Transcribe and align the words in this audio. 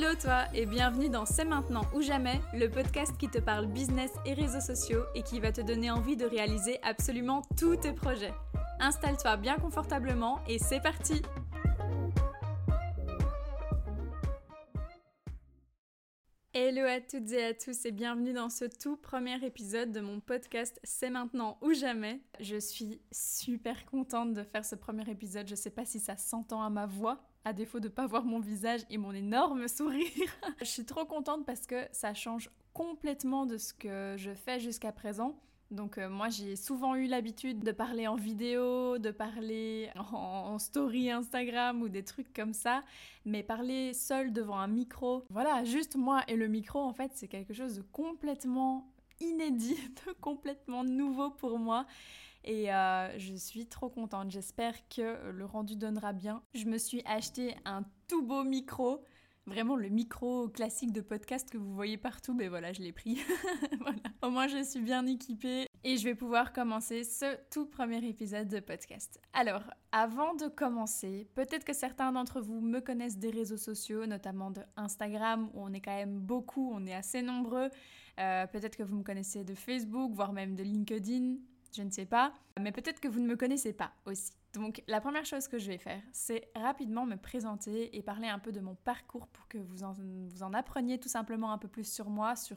Hello 0.00 0.14
toi 0.14 0.44
et 0.54 0.64
bienvenue 0.64 1.08
dans 1.08 1.26
C'est 1.26 1.44
maintenant 1.44 1.82
ou 1.92 2.02
jamais, 2.02 2.40
le 2.54 2.68
podcast 2.68 3.16
qui 3.18 3.28
te 3.28 3.38
parle 3.38 3.66
business 3.66 4.12
et 4.24 4.32
réseaux 4.32 4.60
sociaux 4.60 5.02
et 5.16 5.24
qui 5.24 5.40
va 5.40 5.50
te 5.50 5.60
donner 5.60 5.90
envie 5.90 6.16
de 6.16 6.24
réaliser 6.24 6.78
absolument 6.84 7.42
tous 7.58 7.74
tes 7.78 7.92
projets. 7.92 8.32
Installe-toi 8.78 9.36
bien 9.38 9.56
confortablement 9.56 10.38
et 10.46 10.60
c'est 10.60 10.80
parti 10.80 11.20
Hello 16.54 16.86
à 16.86 17.00
toutes 17.00 17.32
et 17.32 17.46
à 17.46 17.54
tous 17.54 17.84
et 17.84 17.90
bienvenue 17.90 18.32
dans 18.32 18.50
ce 18.50 18.66
tout 18.66 18.96
premier 18.96 19.44
épisode 19.44 19.90
de 19.90 20.00
mon 20.00 20.20
podcast 20.20 20.78
C'est 20.84 21.10
maintenant 21.10 21.58
ou 21.60 21.72
jamais. 21.72 22.20
Je 22.38 22.56
suis 22.56 23.00
super 23.10 23.84
contente 23.84 24.32
de 24.32 24.44
faire 24.44 24.64
ce 24.64 24.76
premier 24.76 25.10
épisode. 25.10 25.48
Je 25.48 25.56
sais 25.56 25.70
pas 25.70 25.84
si 25.84 25.98
ça 25.98 26.16
s'entend 26.16 26.62
à 26.62 26.70
ma 26.70 26.86
voix, 26.86 27.20
à 27.48 27.52
défaut 27.54 27.80
de 27.80 27.88
pas 27.88 28.06
voir 28.06 28.24
mon 28.24 28.40
visage 28.40 28.82
et 28.90 28.98
mon 28.98 29.12
énorme 29.12 29.68
sourire. 29.68 30.06
je 30.60 30.66
suis 30.66 30.84
trop 30.84 31.06
contente 31.06 31.46
parce 31.46 31.66
que 31.66 31.86
ça 31.92 32.12
change 32.12 32.50
complètement 32.74 33.46
de 33.46 33.56
ce 33.56 33.72
que 33.72 34.16
je 34.18 34.34
fais 34.34 34.60
jusqu'à 34.60 34.92
présent. 34.92 35.34
Donc 35.70 35.96
euh, 35.96 36.10
moi 36.10 36.28
j'ai 36.28 36.56
souvent 36.56 36.94
eu 36.94 37.06
l'habitude 37.06 37.64
de 37.64 37.72
parler 37.72 38.06
en 38.06 38.16
vidéo, 38.16 38.98
de 38.98 39.10
parler 39.10 39.90
en, 39.96 40.58
story 40.58 41.10
Instagram 41.10 41.82
ou 41.82 41.88
des 41.88 42.04
trucs 42.04 42.32
comme 42.34 42.52
ça, 42.52 42.82
mais 43.24 43.42
parler 43.42 43.94
seul 43.94 44.32
devant 44.32 44.58
un 44.58 44.66
micro, 44.66 45.24
voilà, 45.30 45.64
juste 45.64 45.96
moi 45.96 46.22
et 46.28 46.36
le 46.36 46.48
micro 46.48 46.80
en 46.80 46.92
fait 46.92 47.12
c'est 47.14 47.28
quelque 47.28 47.52
chose 47.52 47.76
de 47.76 47.82
complètement 47.82 48.90
inédit, 49.20 49.76
de 50.06 50.12
complètement 50.20 50.84
nouveau 50.84 51.30
pour 51.30 51.58
moi. 51.58 51.86
Et 52.48 52.72
euh, 52.72 53.16
je 53.18 53.34
suis 53.34 53.66
trop 53.66 53.88
contente. 53.88 54.30
J'espère 54.30 54.74
que 54.88 55.30
le 55.30 55.44
rendu 55.44 55.76
donnera 55.76 56.12
bien. 56.12 56.42
Je 56.54 56.64
me 56.64 56.78
suis 56.78 57.02
acheté 57.04 57.54
un 57.64 57.84
tout 58.08 58.22
beau 58.22 58.42
micro 58.42 59.04
vraiment 59.48 59.76
le 59.76 59.88
micro 59.88 60.48
classique 60.48 60.92
de 60.92 61.00
podcast 61.00 61.50
que 61.50 61.56
vous 61.56 61.74
voyez 61.74 61.96
partout, 61.96 62.34
mais 62.34 62.48
voilà, 62.48 62.72
je 62.72 62.82
l'ai 62.82 62.92
pris. 62.92 63.18
Au 64.22 64.30
moins, 64.30 64.46
je 64.46 64.62
suis 64.62 64.80
bien 64.80 65.06
équipée 65.06 65.66
et 65.84 65.96
je 65.96 66.04
vais 66.04 66.14
pouvoir 66.14 66.52
commencer 66.52 67.02
ce 67.02 67.36
tout 67.50 67.66
premier 67.66 68.04
épisode 68.06 68.48
de 68.48 68.60
podcast. 68.60 69.20
Alors, 69.32 69.62
avant 69.90 70.34
de 70.34 70.48
commencer, 70.48 71.26
peut-être 71.34 71.64
que 71.64 71.72
certains 71.72 72.12
d'entre 72.12 72.40
vous 72.40 72.60
me 72.60 72.80
connaissent 72.80 73.18
des 73.18 73.30
réseaux 73.30 73.56
sociaux, 73.56 74.06
notamment 74.06 74.50
de 74.50 74.62
Instagram, 74.76 75.50
où 75.54 75.62
on 75.62 75.72
est 75.72 75.80
quand 75.80 75.96
même 75.96 76.20
beaucoup, 76.20 76.70
on 76.72 76.86
est 76.86 76.94
assez 76.94 77.22
nombreux. 77.22 77.70
Euh, 78.20 78.46
peut-être 78.46 78.76
que 78.76 78.82
vous 78.82 78.96
me 78.96 79.04
connaissez 79.04 79.44
de 79.44 79.54
Facebook, 79.54 80.12
voire 80.12 80.32
même 80.32 80.56
de 80.56 80.62
LinkedIn, 80.62 81.36
je 81.76 81.82
ne 81.82 81.90
sais 81.90 82.06
pas. 82.06 82.32
Mais 82.60 82.72
peut-être 82.72 83.00
que 83.00 83.08
vous 83.08 83.20
ne 83.20 83.26
me 83.26 83.36
connaissez 83.36 83.72
pas 83.72 83.92
aussi. 84.06 84.32
Donc 84.54 84.82
la 84.88 85.00
première 85.00 85.24
chose 85.24 85.48
que 85.48 85.58
je 85.58 85.68
vais 85.68 85.78
faire, 85.78 86.02
c'est 86.12 86.50
rapidement 86.56 87.06
me 87.06 87.16
présenter 87.16 87.96
et 87.96 88.02
parler 88.02 88.28
un 88.28 88.38
peu 88.38 88.52
de 88.52 88.60
mon 88.60 88.74
parcours 88.74 89.26
pour 89.28 89.46
que 89.48 89.58
vous 89.58 89.84
en, 89.84 89.92
vous 89.92 90.42
en 90.42 90.54
appreniez 90.54 90.98
tout 90.98 91.08
simplement 91.08 91.52
un 91.52 91.58
peu 91.58 91.68
plus 91.68 91.90
sur 91.90 92.08
moi, 92.08 92.34
sur 92.34 92.56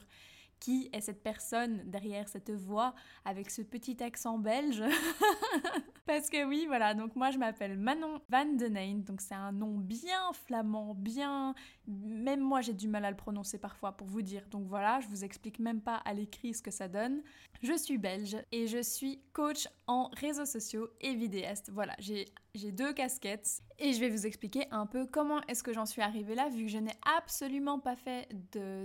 qui 0.58 0.88
est 0.92 1.00
cette 1.00 1.24
personne 1.24 1.82
derrière 1.90 2.28
cette 2.28 2.52
voix 2.52 2.94
avec 3.24 3.50
ce 3.50 3.62
petit 3.62 4.00
accent 4.02 4.38
belge 4.38 4.82
Parce 6.04 6.30
que 6.30 6.44
oui, 6.44 6.64
voilà, 6.66 6.94
donc 6.94 7.14
moi 7.14 7.30
je 7.30 7.38
m'appelle 7.38 7.78
Manon 7.78 8.20
Van 8.28 8.44
Den 8.44 9.04
donc 9.04 9.20
c'est 9.20 9.36
un 9.36 9.52
nom 9.52 9.78
bien 9.78 10.32
flamand, 10.32 10.94
bien... 10.94 11.54
Même 11.86 12.40
moi 12.40 12.60
j'ai 12.60 12.72
du 12.72 12.88
mal 12.88 13.04
à 13.04 13.10
le 13.10 13.16
prononcer 13.16 13.58
parfois 13.58 13.92
pour 13.92 14.08
vous 14.08 14.22
dire. 14.22 14.44
Donc 14.50 14.66
voilà, 14.66 14.98
je 15.00 15.06
vous 15.06 15.24
explique 15.24 15.60
même 15.60 15.80
pas 15.80 15.96
à 15.96 16.12
l'écrit 16.12 16.54
ce 16.54 16.62
que 16.62 16.72
ça 16.72 16.88
donne. 16.88 17.22
Je 17.62 17.76
suis 17.76 17.98
belge 17.98 18.36
et 18.50 18.66
je 18.66 18.82
suis 18.82 19.20
coach 19.32 19.68
en 19.86 20.10
réseaux 20.14 20.44
sociaux 20.44 20.88
et 21.00 21.14
vidéaste. 21.14 21.70
Voilà, 21.70 21.94
j'ai 22.00 22.26
deux 22.72 22.92
casquettes 22.92 23.62
et 23.78 23.92
je 23.92 24.00
vais 24.00 24.08
vous 24.08 24.26
expliquer 24.26 24.66
un 24.72 24.86
peu 24.86 25.06
comment 25.06 25.40
est-ce 25.46 25.62
que 25.62 25.72
j'en 25.72 25.86
suis 25.86 26.02
arrivée 26.02 26.34
là 26.34 26.48
vu 26.48 26.64
que 26.64 26.70
je 26.70 26.78
n'ai 26.78 26.94
absolument 27.16 27.78
pas 27.78 27.94
fait 27.94 28.28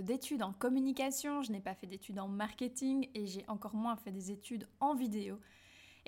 d'études 0.02 0.44
en 0.44 0.52
communication, 0.52 1.42
je 1.42 1.50
n'ai 1.50 1.60
pas 1.60 1.74
fait 1.74 1.88
d'études 1.88 2.20
en 2.20 2.28
marketing 2.28 3.08
et 3.14 3.26
j'ai 3.26 3.44
encore 3.48 3.74
moins 3.74 3.96
fait 3.96 4.12
des 4.12 4.30
études 4.30 4.68
en 4.78 4.94
vidéo. 4.94 5.40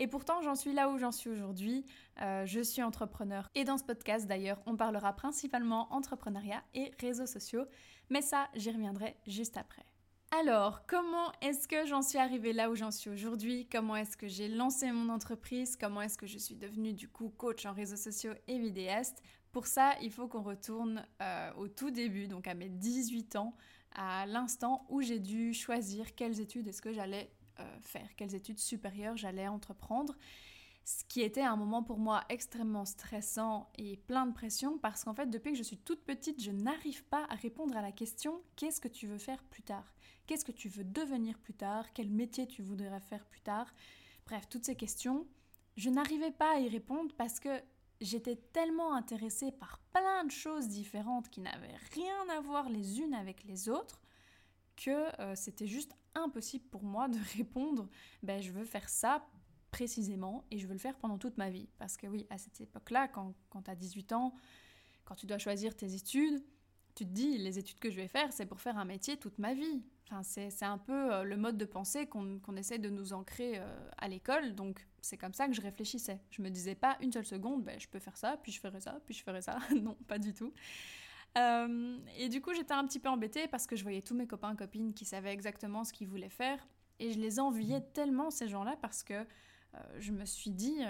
Et 0.01 0.07
pourtant, 0.07 0.41
j'en 0.41 0.55
suis 0.55 0.73
là 0.73 0.89
où 0.89 0.97
j'en 0.97 1.13
suis 1.13 1.29
aujourd'hui. 1.29 1.85
Euh, 2.23 2.47
je 2.47 2.63
suis 2.63 2.83
entrepreneur. 2.83 3.47
Et 3.55 3.65
dans 3.65 3.77
ce 3.77 3.85
podcast, 3.85 4.27
d'ailleurs, 4.27 4.59
on 4.65 4.75
parlera 4.75 5.13
principalement 5.13 5.93
entrepreneuriat 5.93 6.65
et 6.73 6.91
réseaux 6.99 7.27
sociaux. 7.27 7.67
Mais 8.09 8.23
ça, 8.23 8.49
j'y 8.55 8.71
reviendrai 8.71 9.15
juste 9.27 9.59
après. 9.59 9.85
Alors, 10.31 10.87
comment 10.87 11.31
est-ce 11.43 11.69
que 11.69 11.85
j'en 11.85 12.01
suis 12.01 12.17
arrivée 12.17 12.55
là 12.55 12.71
où 12.71 12.75
j'en 12.75 12.91
suis 12.91 13.11
aujourd'hui? 13.11 13.69
Comment 13.71 13.95
est-ce 13.95 14.17
que 14.17 14.27
j'ai 14.27 14.49
lancé 14.49 14.91
mon 14.91 15.13
entreprise? 15.13 15.77
Comment 15.77 16.01
est-ce 16.01 16.17
que 16.17 16.27
je 16.27 16.39
suis 16.39 16.57
devenue 16.57 16.95
du 16.95 17.07
coup 17.07 17.29
coach 17.29 17.67
en 17.67 17.75
réseaux 17.75 17.97
sociaux 17.97 18.33
et 18.49 18.59
vidéaste? 18.59 19.23
Pour 19.53 19.67
ça, 19.67 19.97
il 20.01 20.11
faut 20.11 20.29
qu'on 20.29 20.43
retourne 20.43 21.05
euh, 21.21 21.53
au 21.59 21.69
tout 21.69 21.91
début, 21.91 22.27
donc 22.27 22.47
à 22.47 22.55
mes 22.55 22.71
18 22.71 23.37
ans, 23.37 23.55
à 23.95 24.25
l'instant 24.25 24.87
où 24.89 25.03
j'ai 25.03 25.19
dû 25.19 25.53
choisir 25.53 26.15
quelles 26.15 26.41
études 26.41 26.69
est-ce 26.69 26.81
que 26.81 26.95
j'allais 26.95 27.31
faire, 27.83 28.09
quelles 28.17 28.35
études 28.35 28.59
supérieures 28.59 29.17
j'allais 29.17 29.49
entreprendre. 29.49 30.17
Ce 30.85 31.05
qui 31.05 31.21
était 31.21 31.43
un 31.43 31.57
moment 31.57 31.83
pour 31.83 31.99
moi 31.99 32.25
extrêmement 32.29 32.85
stressant 32.85 33.71
et 33.77 33.97
plein 33.97 34.27
de 34.27 34.33
pression 34.33 34.79
parce 34.79 35.05
qu'en 35.05 35.15
fait 35.15 35.27
depuis 35.27 35.53
que 35.53 35.59
je 35.59 35.63
suis 35.63 35.77
toute 35.77 36.05
petite 36.05 36.43
je 36.43 36.51
n'arrive 36.51 37.05
pas 37.05 37.27
à 37.29 37.35
répondre 37.35 37.77
à 37.77 37.83
la 37.83 37.93
question 37.93 38.43
qu'est-ce 38.57 38.81
que 38.81 38.89
tu 38.89 39.07
veux 39.07 39.19
faire 39.19 39.45
plus 39.45 39.63
tard? 39.63 39.95
Qu'est-ce 40.27 40.45
que 40.45 40.53
tu 40.53 40.69
veux 40.69 40.85
devenir 40.85 41.39
plus 41.39 41.55
tard? 41.55 41.93
Quel 41.93 42.09
métier 42.09 42.47
tu 42.47 42.63
voudrais 42.63 43.01
faire 43.01 43.25
plus 43.27 43.41
tard? 43.41 43.73
Bref, 44.27 44.49
toutes 44.49 44.65
ces 44.65 44.77
questions, 44.77 45.27
je 45.77 45.91
n'arrivais 45.91 46.31
pas 46.31 46.55
à 46.57 46.61
y 46.61 46.69
répondre 46.69 47.15
parce 47.17 47.41
que 47.41 47.61
j'étais 48.01 48.37
tellement 48.37 48.95
intéressée 48.95 49.53
par 49.53 49.79
plein 49.93 50.25
de 50.25 50.31
choses 50.31 50.69
différentes 50.69 51.29
qui 51.29 51.41
n'avaient 51.41 51.77
rien 51.95 52.29
à 52.37 52.41
voir 52.41 52.69
les 52.69 53.01
unes 53.01 53.15
avec 53.15 53.45
les 53.45 53.69
autres 53.69 54.01
que 54.83 55.21
euh, 55.21 55.35
c'était 55.35 55.67
juste 55.67 55.95
impossible 56.15 56.65
pour 56.71 56.83
moi 56.83 57.09
de 57.09 57.19
répondre 57.37 57.89
ben 58.23 58.43
je 58.43 58.51
veux 58.51 58.65
faire 58.65 58.89
ça 58.89 59.27
précisément 59.71 60.45
et 60.51 60.59
je 60.59 60.67
veux 60.67 60.73
le 60.73 60.79
faire 60.81 60.97
pendant 60.99 61.19
toute 61.19 61.39
ma 61.39 61.51
vie 61.51 61.69
parce 61.79 61.97
que 61.97 62.07
oui 62.07 62.27
à 62.31 62.39
cette 62.39 62.61
époque-là 62.61 63.09
quand, 63.09 63.35
tu 63.65 63.71
as 63.71 63.77
18 63.77 64.13
ans 64.13 64.35
quand 65.05 65.15
tu 65.15 65.27
dois 65.27 65.39
choisir 65.39 65.77
tes 65.77 65.95
études 65.95 66.43
tu 66.95 67.07
te 67.07 67.13
dis 67.13 67.39
les 67.39 67.59
études 67.59 67.79
que 67.79 67.91
je 67.91 67.97
vais 67.97 68.09
faire 68.09 68.33
c'est 68.33 68.47
pour 68.47 68.61
faire 68.61 68.79
un 68.79 68.85
métier 68.85 69.17
toute 69.17 69.39
ma 69.39 69.55
vie 69.55 69.83
Enfin, 70.13 70.23
c'est 70.25 70.65
un 70.65 70.79
peu 70.79 71.13
euh, 71.13 71.23
le 71.23 71.37
mode 71.37 71.57
de 71.57 71.65
pensée 71.65 72.07
qu'on 72.07 72.57
essaie 72.57 72.79
de 72.79 72.89
nous 72.89 73.13
ancrer 73.13 73.59
euh, 73.59 73.91
à 73.97 74.09
l'école, 74.09 74.57
donc 74.57 74.85
c'est 75.01 75.17
comme 75.17 75.35
ça 75.35 75.47
que 75.47 75.53
je 75.53 75.61
réfléchissais. 75.61 76.21
Je 76.31 76.43
me 76.43 76.51
disais 76.51 76.75
pas 76.75 76.97
une 77.01 77.13
seule 77.13 77.25
seconde, 77.25 77.63
ben, 77.63 77.79
je 77.79 77.87
peux 77.87 78.01
faire 78.01 78.17
ça, 78.17 78.37
puis 78.43 78.51
je 78.51 78.59
ferai 78.59 78.81
ça, 78.81 78.99
puis 79.07 79.15
je 79.15 79.23
ferai 79.23 79.41
ça. 79.41 79.59
non, 79.81 79.97
pas 80.09 80.19
du 80.19 80.35
tout. 80.35 80.53
Euh, 81.39 81.99
et 82.19 82.29
du 82.29 82.41
coup, 82.41 82.53
j'étais 82.55 82.75
un 82.75 82.85
petit 82.87 82.99
peu 82.99 83.09
embêtée 83.09 83.47
parce 83.49 83.67
que 83.67 83.77
je 83.77 83.83
voyais 83.83 84.03
tous 84.03 84.15
mes 84.15 84.27
copains 84.27 84.55
copines 84.57 84.93
qui 84.95 85.05
savaient 85.05 85.33
exactement 85.33 85.85
ce 85.85 85.93
qu'ils 85.93 86.09
voulaient 86.09 86.29
faire, 86.29 86.59
et 86.99 87.13
je 87.13 87.21
les 87.21 87.41
enviais 87.41 87.81
tellement 87.81 88.31
ces 88.31 88.49
gens-là 88.49 88.77
parce 88.83 89.03
que 89.03 89.27
je 89.99 90.11
me 90.11 90.25
suis 90.25 90.51
dit 90.51 90.83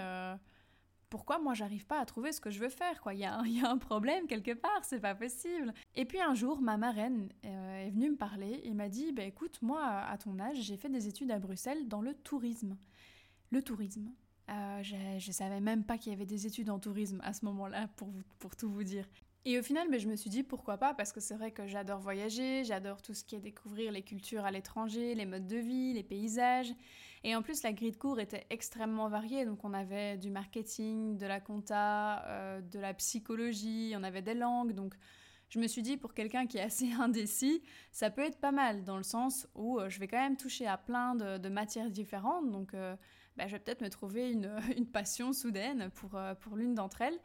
pourquoi 1.11 1.39
moi 1.39 1.53
j'arrive 1.53 1.85
pas 1.85 1.99
à 1.99 2.05
trouver 2.05 2.31
ce 2.31 2.39
que 2.39 2.49
je 2.49 2.59
veux 2.59 2.69
faire 2.69 3.01
quoi? 3.01 3.13
Il 3.13 3.19
y, 3.19 3.25
a 3.25 3.69
un 3.69 3.77
problème 3.77 4.25
quelque 4.25 4.53
part, 4.53 4.79
c'est 4.83 4.99
pas 4.99 5.13
possible. 5.13 5.73
Et 5.93 6.05
puis 6.05 6.19
un 6.19 6.33
jour, 6.33 6.59
ma 6.61 6.77
marraine 6.77 7.29
euh, 7.45 7.85
est 7.85 7.91
venue 7.91 8.11
me 8.11 8.15
parler 8.15 8.61
et 8.63 8.73
m'a 8.73 8.89
dit 8.89 9.11
bah, 9.11 9.23
écoute, 9.23 9.59
moi 9.61 9.85
à 9.85 10.17
ton 10.17 10.39
âge, 10.39 10.57
j'ai 10.61 10.77
fait 10.77 10.89
des 10.89 11.07
études 11.07 11.29
à 11.29 11.37
Bruxelles 11.37 11.87
dans 11.87 12.01
le 12.01 12.15
tourisme. 12.15 12.77
Le 13.51 13.61
tourisme. 13.61 14.09
Euh, 14.49 14.81
je, 14.81 14.95
je 15.19 15.31
savais 15.31 15.59
même 15.59 15.83
pas 15.83 15.97
qu'il 15.97 16.13
y 16.13 16.15
avait 16.15 16.25
des 16.25 16.47
études 16.47 16.69
en 16.69 16.79
tourisme 16.79 17.19
à 17.23 17.33
ce 17.33 17.45
moment-là, 17.45 17.89
pour, 17.97 18.09
pour 18.39 18.55
tout 18.55 18.71
vous 18.71 18.83
dire. 18.83 19.07
Et 19.43 19.57
au 19.57 19.63
final, 19.63 19.89
ben, 19.89 19.99
je 19.99 20.07
me 20.07 20.15
suis 20.15 20.29
dit 20.29 20.43
pourquoi 20.43 20.77
pas, 20.77 20.93
parce 20.93 21.11
que 21.11 21.19
c'est 21.19 21.33
vrai 21.33 21.51
que 21.51 21.65
j'adore 21.65 21.99
voyager, 21.99 22.63
j'adore 22.63 23.01
tout 23.01 23.15
ce 23.15 23.23
qui 23.23 23.35
est 23.35 23.39
découvrir 23.39 23.91
les 23.91 24.03
cultures 24.03 24.45
à 24.45 24.51
l'étranger, 24.51 25.15
les 25.15 25.25
modes 25.25 25.47
de 25.47 25.57
vie, 25.57 25.93
les 25.93 26.03
paysages. 26.03 26.71
Et 27.23 27.35
en 27.35 27.41
plus, 27.41 27.63
la 27.63 27.73
grille 27.73 27.91
de 27.91 27.97
cours 27.97 28.19
était 28.19 28.45
extrêmement 28.51 29.09
variée, 29.09 29.45
donc 29.45 29.63
on 29.63 29.73
avait 29.73 30.17
du 30.17 30.29
marketing, 30.29 31.17
de 31.17 31.25
la 31.25 31.39
compta, 31.39 32.23
euh, 32.27 32.61
de 32.61 32.79
la 32.79 32.93
psychologie, 32.93 33.93
on 33.97 34.03
avait 34.03 34.21
des 34.21 34.35
langues, 34.35 34.73
donc 34.73 34.93
je 35.49 35.59
me 35.59 35.67
suis 35.67 35.81
dit 35.81 35.97
pour 35.97 36.13
quelqu'un 36.13 36.45
qui 36.45 36.57
est 36.57 36.63
assez 36.63 36.91
indécis, 36.99 37.63
ça 37.91 38.11
peut 38.11 38.21
être 38.21 38.39
pas 38.39 38.51
mal, 38.51 38.83
dans 38.83 38.97
le 38.97 39.03
sens 39.03 39.47
où 39.55 39.79
euh, 39.79 39.89
je 39.89 39.99
vais 39.99 40.07
quand 40.07 40.21
même 40.21 40.37
toucher 40.37 40.67
à 40.67 40.77
plein 40.77 41.15
de, 41.15 41.49
matières 41.49 41.89
différentes, 41.89 42.51
donc 42.51 42.75
euh, 42.75 42.95
ben, 43.37 43.47
je 43.47 43.53
vais 43.53 43.59
peut-être 43.59 43.81
me 43.81 43.89
trouver 43.89 44.31
une, 44.31 44.51
passion 44.93 45.33
soudaine 45.33 45.89
pour, 45.95 46.19
pour 46.41 46.55
l'une 46.55 46.75
d'entre 46.75 47.01
elles. 47.01 47.19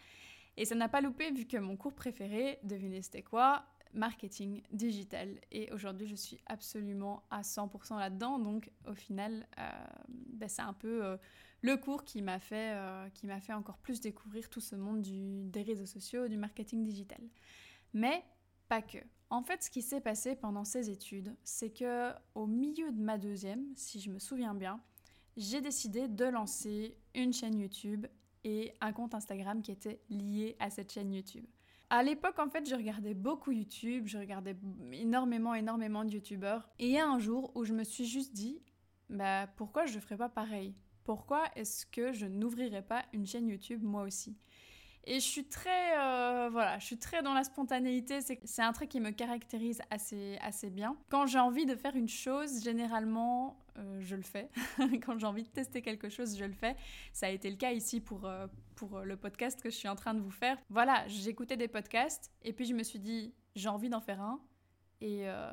Et 0.56 0.64
ça 0.64 0.74
n'a 0.74 0.88
pas 0.88 1.00
loupé 1.00 1.30
vu 1.30 1.46
que 1.46 1.56
mon 1.56 1.76
cours 1.76 1.94
préféré, 1.94 2.58
devinez 2.62 3.02
c'était 3.02 3.22
quoi 3.22 3.66
Marketing 3.92 4.62
digital. 4.72 5.40
Et 5.50 5.72
aujourd'hui, 5.72 6.06
je 6.06 6.16
suis 6.16 6.38
absolument 6.46 7.22
à 7.30 7.42
100% 7.42 7.98
là-dedans. 7.98 8.38
Donc, 8.38 8.70
au 8.86 8.94
final, 8.94 9.46
euh, 9.58 9.70
ben, 10.08 10.48
c'est 10.48 10.62
un 10.62 10.74
peu 10.74 11.04
euh, 11.04 11.16
le 11.62 11.76
cours 11.76 12.04
qui 12.04 12.20
m'a 12.20 12.38
fait, 12.38 12.74
euh, 12.74 13.08
fait 13.40 13.52
encore 13.52 13.78
plus 13.78 14.00
découvrir 14.00 14.50
tout 14.50 14.60
ce 14.60 14.76
monde 14.76 15.02
des 15.02 15.62
réseaux 15.62 15.86
sociaux, 15.86 16.28
du 16.28 16.36
marketing 16.36 16.84
digital. 16.84 17.20
Mais 17.94 18.22
pas 18.68 18.82
que. 18.82 18.98
En 19.30 19.42
fait, 19.42 19.62
ce 19.62 19.70
qui 19.70 19.82
s'est 19.82 20.00
passé 20.00 20.36
pendant 20.36 20.64
ces 20.64 20.90
études, 20.90 21.34
c'est 21.42 21.70
que 21.70 22.12
au 22.34 22.46
milieu 22.46 22.92
de 22.92 23.00
ma 23.00 23.18
deuxième, 23.18 23.64
si 23.76 24.00
je 24.00 24.10
me 24.10 24.18
souviens 24.18 24.54
bien, 24.54 24.80
j'ai 25.36 25.60
décidé 25.60 26.06
de 26.06 26.24
lancer 26.24 26.96
une 27.14 27.32
chaîne 27.32 27.58
YouTube 27.58 28.06
et 28.46 28.72
un 28.80 28.92
compte 28.92 29.12
Instagram 29.12 29.60
qui 29.60 29.72
était 29.72 30.00
lié 30.08 30.54
à 30.60 30.70
cette 30.70 30.92
chaîne 30.92 31.12
YouTube. 31.12 31.44
À 31.90 32.04
l'époque, 32.04 32.38
en 32.38 32.48
fait, 32.48 32.68
je 32.68 32.76
regardais 32.76 33.12
beaucoup 33.12 33.50
YouTube, 33.50 34.06
je 34.06 34.18
regardais 34.18 34.56
énormément, 34.92 35.52
énormément 35.52 36.04
de 36.04 36.12
YouTubeurs. 36.12 36.68
Et 36.78 36.86
il 36.86 36.92
y 36.92 36.98
a 36.98 37.08
un 37.08 37.18
jour 37.18 37.50
où 37.56 37.64
je 37.64 37.72
me 37.72 37.82
suis 37.82 38.06
juste 38.06 38.32
dit, 38.32 38.62
bah 39.10 39.48
pourquoi 39.56 39.86
je 39.86 39.96
ne 39.96 40.00
ferais 40.00 40.16
pas 40.16 40.28
pareil? 40.28 40.74
Pourquoi 41.02 41.42
est-ce 41.56 41.86
que 41.86 42.12
je 42.12 42.26
n'ouvrirais 42.26 42.82
pas 42.82 43.04
une 43.12 43.26
chaîne 43.26 43.48
YouTube 43.48 43.82
moi 43.82 44.02
aussi? 44.02 44.36
Et 45.06 45.14
je 45.14 45.24
suis 45.24 45.44
très, 45.44 45.98
euh, 45.98 46.48
voilà, 46.50 46.78
je 46.80 46.86
suis 46.86 46.98
très 46.98 47.22
dans 47.22 47.32
la 47.32 47.44
spontanéité. 47.44 48.18
C'est 48.20 48.62
un 48.62 48.72
truc 48.72 48.88
qui 48.88 49.00
me 49.00 49.10
caractérise 49.10 49.80
assez, 49.90 50.36
assez 50.42 50.68
bien. 50.68 50.96
Quand 51.08 51.26
j'ai 51.26 51.38
envie 51.38 51.64
de 51.64 51.76
faire 51.76 51.94
une 51.94 52.08
chose, 52.08 52.64
généralement, 52.64 53.56
euh, 53.78 54.00
je 54.00 54.16
le 54.16 54.22
fais. 54.22 54.50
Quand 55.06 55.18
j'ai 55.18 55.26
envie 55.26 55.44
de 55.44 55.48
tester 55.48 55.80
quelque 55.80 56.08
chose, 56.08 56.36
je 56.36 56.44
le 56.44 56.52
fais. 56.52 56.74
Ça 57.12 57.26
a 57.26 57.30
été 57.30 57.48
le 57.48 57.56
cas 57.56 57.70
ici 57.70 58.00
pour, 58.00 58.26
euh, 58.26 58.48
pour 58.74 59.00
le 59.00 59.16
podcast 59.16 59.62
que 59.62 59.70
je 59.70 59.76
suis 59.76 59.88
en 59.88 59.96
train 59.96 60.12
de 60.12 60.20
vous 60.20 60.30
faire. 60.30 60.58
Voilà, 60.70 61.06
j'écoutais 61.06 61.56
des 61.56 61.68
podcasts 61.68 62.32
et 62.42 62.52
puis 62.52 62.64
je 62.64 62.74
me 62.74 62.82
suis 62.82 62.98
dit, 62.98 63.32
j'ai 63.54 63.68
envie 63.68 63.88
d'en 63.88 64.00
faire 64.00 64.20
un. 64.20 64.40
Et 65.02 65.28
euh, 65.28 65.50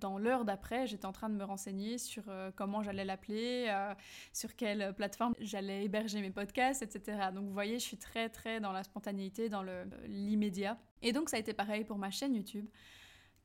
dans 0.00 0.18
l'heure 0.18 0.44
d'après, 0.44 0.86
j'étais 0.86 1.06
en 1.06 1.12
train 1.12 1.28
de 1.28 1.34
me 1.34 1.44
renseigner 1.44 1.96
sur 1.96 2.24
euh, 2.28 2.50
comment 2.54 2.82
j'allais 2.82 3.04
l'appeler, 3.04 3.66
euh, 3.68 3.94
sur 4.32 4.56
quelle 4.56 4.92
plateforme 4.94 5.34
j'allais 5.38 5.84
héberger 5.84 6.20
mes 6.20 6.30
podcasts, 6.30 6.82
etc. 6.82 7.28
Donc 7.32 7.44
vous 7.46 7.52
voyez, 7.52 7.78
je 7.78 7.84
suis 7.84 7.98
très 7.98 8.28
très 8.28 8.58
dans 8.60 8.72
la 8.72 8.82
spontanéité, 8.82 9.48
dans 9.48 9.64
l'immédiat. 10.06 10.76
Et 11.02 11.12
donc 11.12 11.28
ça 11.28 11.36
a 11.36 11.40
été 11.40 11.52
pareil 11.52 11.84
pour 11.84 11.98
ma 11.98 12.10
chaîne 12.10 12.34
YouTube, 12.34 12.66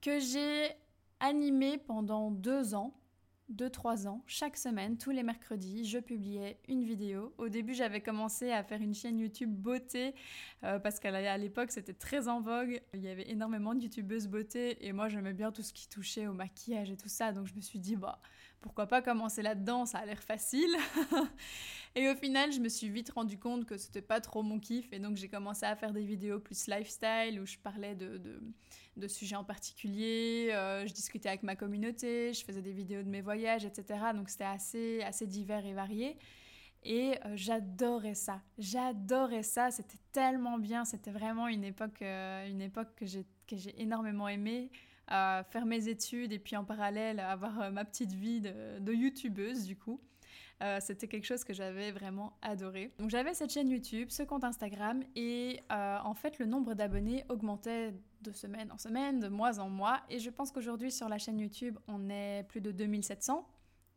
que 0.01 0.19
j'ai 0.19 0.71
animée 1.19 1.77
pendant 1.77 2.31
deux 2.31 2.73
ans. 2.73 2.99
2-3 3.53 4.07
ans, 4.07 4.23
chaque 4.25 4.57
semaine, 4.57 4.97
tous 4.97 5.11
les 5.11 5.23
mercredis, 5.23 5.85
je 5.85 5.99
publiais 5.99 6.59
une 6.67 6.83
vidéo. 6.83 7.33
Au 7.37 7.47
début, 7.47 7.73
j'avais 7.73 8.01
commencé 8.01 8.51
à 8.51 8.63
faire 8.63 8.81
une 8.81 8.95
chaîne 8.95 9.19
YouTube 9.19 9.51
beauté 9.51 10.15
euh, 10.63 10.79
parce 10.79 10.99
qu'à 10.99 11.37
l'époque, 11.37 11.71
c'était 11.71 11.93
très 11.93 12.27
en 12.27 12.41
vogue. 12.41 12.81
Il 12.93 13.01
y 13.01 13.07
avait 13.07 13.29
énormément 13.29 13.75
de 13.75 13.81
youtubeuses 13.81 14.27
beauté 14.27 14.85
et 14.85 14.93
moi, 14.93 15.09
j'aimais 15.09 15.33
bien 15.33 15.51
tout 15.51 15.61
ce 15.61 15.73
qui 15.73 15.87
touchait 15.87 16.27
au 16.27 16.33
maquillage 16.33 16.89
et 16.89 16.97
tout 16.97 17.09
ça. 17.09 17.31
Donc, 17.31 17.45
je 17.45 17.53
me 17.55 17.61
suis 17.61 17.79
dit, 17.79 17.95
bah, 17.95 18.19
pourquoi 18.65 18.87
pas 18.87 19.01
commencer 19.01 19.41
là-dedans, 19.41 19.85
ça 19.85 19.99
a 19.99 20.05
l'air 20.05 20.21
facile. 20.21 20.75
et 21.95 22.09
au 22.09 22.15
final, 22.15 22.51
je 22.51 22.59
me 22.59 22.67
suis 22.67 22.89
vite 22.89 23.11
rendu 23.11 23.37
compte 23.37 23.65
que 23.65 23.77
c'était 23.77 24.01
pas 24.01 24.19
trop 24.19 24.41
mon 24.41 24.59
kiff 24.59 24.91
et 24.91 24.99
donc 24.99 25.15
j'ai 25.17 25.29
commencé 25.29 25.65
à 25.65 25.75
faire 25.75 25.93
des 25.93 26.03
vidéos 26.03 26.39
plus 26.39 26.67
lifestyle 26.67 27.39
où 27.39 27.45
je 27.45 27.57
parlais 27.57 27.95
de 27.95 28.41
de 28.97 29.07
sujets 29.07 29.35
en 29.35 29.43
particulier, 29.43 30.49
euh, 30.53 30.87
je 30.87 30.93
discutais 30.93 31.29
avec 31.29 31.43
ma 31.43 31.55
communauté, 31.55 32.33
je 32.33 32.43
faisais 32.45 32.61
des 32.61 32.71
vidéos 32.71 33.03
de 33.03 33.09
mes 33.09 33.21
voyages, 33.21 33.65
etc. 33.65 33.99
Donc 34.13 34.29
c'était 34.29 34.45
assez, 34.45 35.01
assez 35.03 35.27
divers 35.27 35.65
et 35.65 35.73
varié. 35.73 36.17
Et 36.83 37.15
euh, 37.25 37.33
j'adorais 37.35 38.13
ça, 38.13 38.41
j'adorais 38.57 39.43
ça, 39.43 39.71
c'était 39.71 39.97
tellement 40.11 40.59
bien, 40.59 40.85
c'était 40.85 41.11
vraiment 41.11 41.47
une 41.47 41.63
époque, 41.63 42.01
euh, 42.03 42.47
une 42.47 42.61
époque 42.61 42.89
que 42.95 43.05
j'ai 43.05 43.81
énormément 43.81 44.27
aimée. 44.27 44.69
Faire 45.07 45.65
mes 45.65 45.87
études 45.87 46.33
et 46.33 46.39
puis 46.39 46.55
en 46.55 46.63
parallèle 46.63 47.19
avoir 47.19 47.71
ma 47.71 47.85
petite 47.85 48.13
vie 48.13 48.41
de, 48.41 48.79
de 48.79 48.93
youtubeuse 48.93 49.65
du 49.65 49.75
coup. 49.75 49.99
Euh, 50.63 50.77
c'était 50.79 51.07
quelque 51.07 51.25
chose 51.25 51.43
que 51.43 51.53
j'avais 51.53 51.91
vraiment 51.91 52.37
adoré. 52.41 52.93
Donc 52.97 53.09
j'avais 53.09 53.33
cette 53.33 53.51
chaîne 53.51 53.69
YouTube, 53.69 54.09
ce 54.09 54.23
compte 54.23 54.45
Instagram, 54.45 55.03
et 55.15 55.59
euh, 55.71 55.97
en 56.01 56.13
fait 56.13 56.39
le 56.39 56.45
nombre 56.45 56.75
d'abonnés 56.75 57.25
augmentait 57.27 57.93
de 58.21 58.31
semaine 58.31 58.71
en 58.71 58.77
semaine, 58.77 59.19
de 59.19 59.27
mois 59.27 59.59
en 59.59 59.69
mois, 59.69 60.01
et 60.09 60.19
je 60.19 60.29
pense 60.29 60.51
qu'aujourd'hui 60.51 60.91
sur 60.91 61.09
la 61.09 61.17
chaîne 61.17 61.39
YouTube 61.39 61.77
on 61.87 62.09
est 62.09 62.45
plus 62.47 62.61
de 62.61 62.71
2700, 62.71 63.45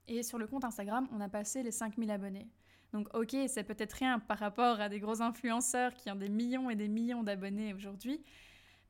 et 0.08 0.24
sur 0.24 0.36
le 0.36 0.48
compte 0.48 0.64
Instagram 0.64 1.06
on 1.12 1.20
a 1.20 1.28
passé 1.28 1.62
les 1.62 1.70
5000 1.70 2.10
abonnés. 2.10 2.48
Donc 2.92 3.14
ok, 3.14 3.36
c'est 3.46 3.64
peut-être 3.64 3.92
rien 3.92 4.18
par 4.18 4.38
rapport 4.38 4.80
à 4.80 4.88
des 4.88 4.98
gros 4.98 5.22
influenceurs 5.22 5.94
qui 5.94 6.10
ont 6.10 6.16
des 6.16 6.28
millions 6.28 6.70
et 6.70 6.74
des 6.74 6.88
millions 6.88 7.22
d'abonnés 7.22 7.72
aujourd'hui, 7.72 8.20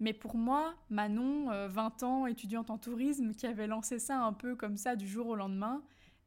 mais 0.00 0.12
pour 0.12 0.36
moi, 0.36 0.74
Manon, 0.90 1.46
20 1.68 2.02
euh, 2.02 2.06
ans, 2.06 2.26
étudiante 2.26 2.70
en 2.70 2.78
tourisme, 2.78 3.34
qui 3.34 3.46
avait 3.46 3.66
lancé 3.66 3.98
ça 3.98 4.20
un 4.20 4.32
peu 4.32 4.54
comme 4.54 4.76
ça 4.76 4.94
du 4.94 5.08
jour 5.08 5.26
au 5.26 5.34
lendemain, 5.34 5.82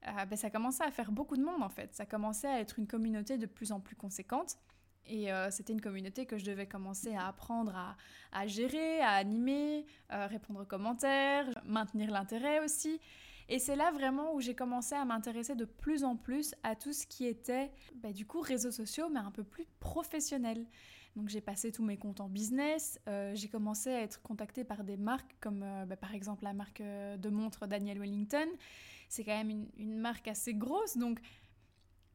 euh, 0.08 0.26
ben, 0.26 0.36
ça 0.36 0.50
commençait 0.50 0.84
à 0.84 0.92
faire 0.92 1.12
beaucoup 1.12 1.38
de 1.38 1.44
monde 1.44 1.64
en 1.64 1.70
fait. 1.70 1.96
Ça 1.96 2.06
commençait 2.06 2.50
à 2.50 2.60
être 2.60 2.80
une 2.80 2.88
communauté 2.88 3.38
de 3.38 3.46
plus 3.46 3.72
en 3.72 3.80
plus 3.80 3.96
conséquente. 3.96 4.58
Et 5.06 5.32
euh, 5.32 5.50
c'était 5.52 5.74
une 5.74 5.82
communauté 5.82 6.26
que 6.26 6.38
je 6.38 6.46
devais 6.46 6.68
commencer 6.68 7.16
à 7.16 7.28
apprendre 7.28 7.76
à, 8.32 8.48
gérer, 8.48 9.02
à 9.02 9.12
animer, 9.12 9.86
répondre 10.10 10.62
aux 10.62 10.66
commentaires, 10.66 11.48
maintenir 11.66 12.12
l'intérêt 12.12 12.60
aussi. 12.64 13.00
Et 13.50 13.60
c'est 13.60 13.76
là 13.76 13.92
vraiment 13.92 14.34
où 14.34 14.40
j'ai 14.40 14.56
commencé 14.56 14.96
à 14.96 15.04
m'intéresser 15.04 15.56
de 15.56 15.66
plus 15.66 16.04
en 16.04 16.16
plus 16.16 16.56
à 16.64 16.76
tout 16.76 16.94
ce 16.94 17.06
qui 17.06 17.26
était 17.26 17.72
ben, 17.96 18.14
du 18.14 18.26
coup 18.26 18.40
réseaux 18.40 18.72
sociaux, 18.72 19.10
mais 19.10 19.20
un 19.20 19.32
peu 19.32 19.44
plus 19.44 19.66
professionnel. 19.80 20.66
Donc 21.16 21.28
j'ai 21.30 21.42
passé 21.42 21.72
tous 21.72 21.84
mes 21.84 21.98
comptes 21.98 22.22
en 22.22 22.30
business, 22.30 23.00
j'ai 23.34 23.50
commencé 23.50 23.90
à 23.90 24.02
être 24.02 24.22
contactée 24.22 24.64
par 24.64 24.86
des 24.86 24.96
marques 24.96 25.36
comme 25.42 25.60
ben, 25.60 25.98
par 25.98 26.16
exemple 26.16 26.46
la 26.46 26.54
marque 26.54 26.82
de 26.82 27.30
montres 27.30 27.68
Daniel 27.68 28.00
Wellington 28.00 28.48
c'est 29.12 29.26
quand 29.26 29.44
même 29.44 29.68
une, 29.78 30.00
marque 30.00 30.30
assez 30.30 30.54
grosse. 30.54 30.98
Donc, 30.98 31.20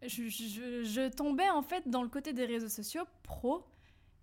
je, 0.03 1.09
tombais 1.11 1.49
en 1.51 1.63
fait 1.63 1.87
dans 1.89 2.03
le 2.03 2.09
côté 2.09 2.33
des 2.33 2.47
réseaux 2.47 2.71
sociaux 2.71 3.05
pro. 3.23 3.65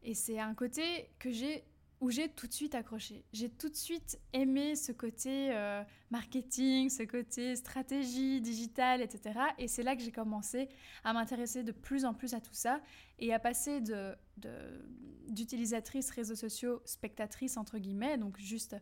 Et 0.01 0.15
c'est 0.15 0.39
un 0.39 0.55
côté 0.55 1.09
que 1.19 1.29
j'ai 1.29 1.63
où 2.03 2.11
j'ai 2.11 2.27
tout 2.27 2.47
de 2.47 2.53
suite 2.53 2.75
accroché. 2.75 3.23
J'ai 3.31 3.49
tout 3.49 3.69
de 3.69 3.77
suite 3.77 4.19
aimé 4.33 4.75
ce 4.75 4.91
côté 4.91 5.53
euh, 5.53 5.81
marketing, 6.11 6.89
ce 6.89 7.03
côté 7.03 7.55
stratégie 7.55 8.41
digitale, 8.41 9.01
etc. 9.01 9.39
Et 9.57 9.69
c'est 9.69 9.83
là 9.83 9.95
que 9.95 10.01
j'ai 10.01 10.11
commencé 10.11 10.67
à 11.05 11.13
m'intéresser 11.13 11.63
de 11.63 11.71
plus 11.71 12.03
en 12.03 12.13
plus 12.13 12.33
à 12.33 12.41
tout 12.41 12.53
ça 12.53 12.81
et 13.19 13.33
à 13.33 13.39
passer 13.39 13.81
d'utilisatrice 15.29 16.09
réseaux 16.09 16.35
sociaux 16.35 16.81
spectatrice 16.83 17.55
entre 17.55 17.77
guillemets, 17.77 18.17
donc 18.17 18.37
juste 18.37 18.75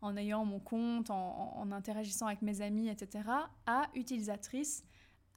en 0.00 0.16
ayant 0.16 0.44
mon 0.44 0.60
compte, 0.60 1.10
en, 1.10 1.72
interagissant 1.72 2.26
avec 2.26 2.42
mes 2.42 2.60
amis, 2.60 2.88
etc., 2.88 3.28
à 3.66 3.88
utilisatrice 3.96 4.84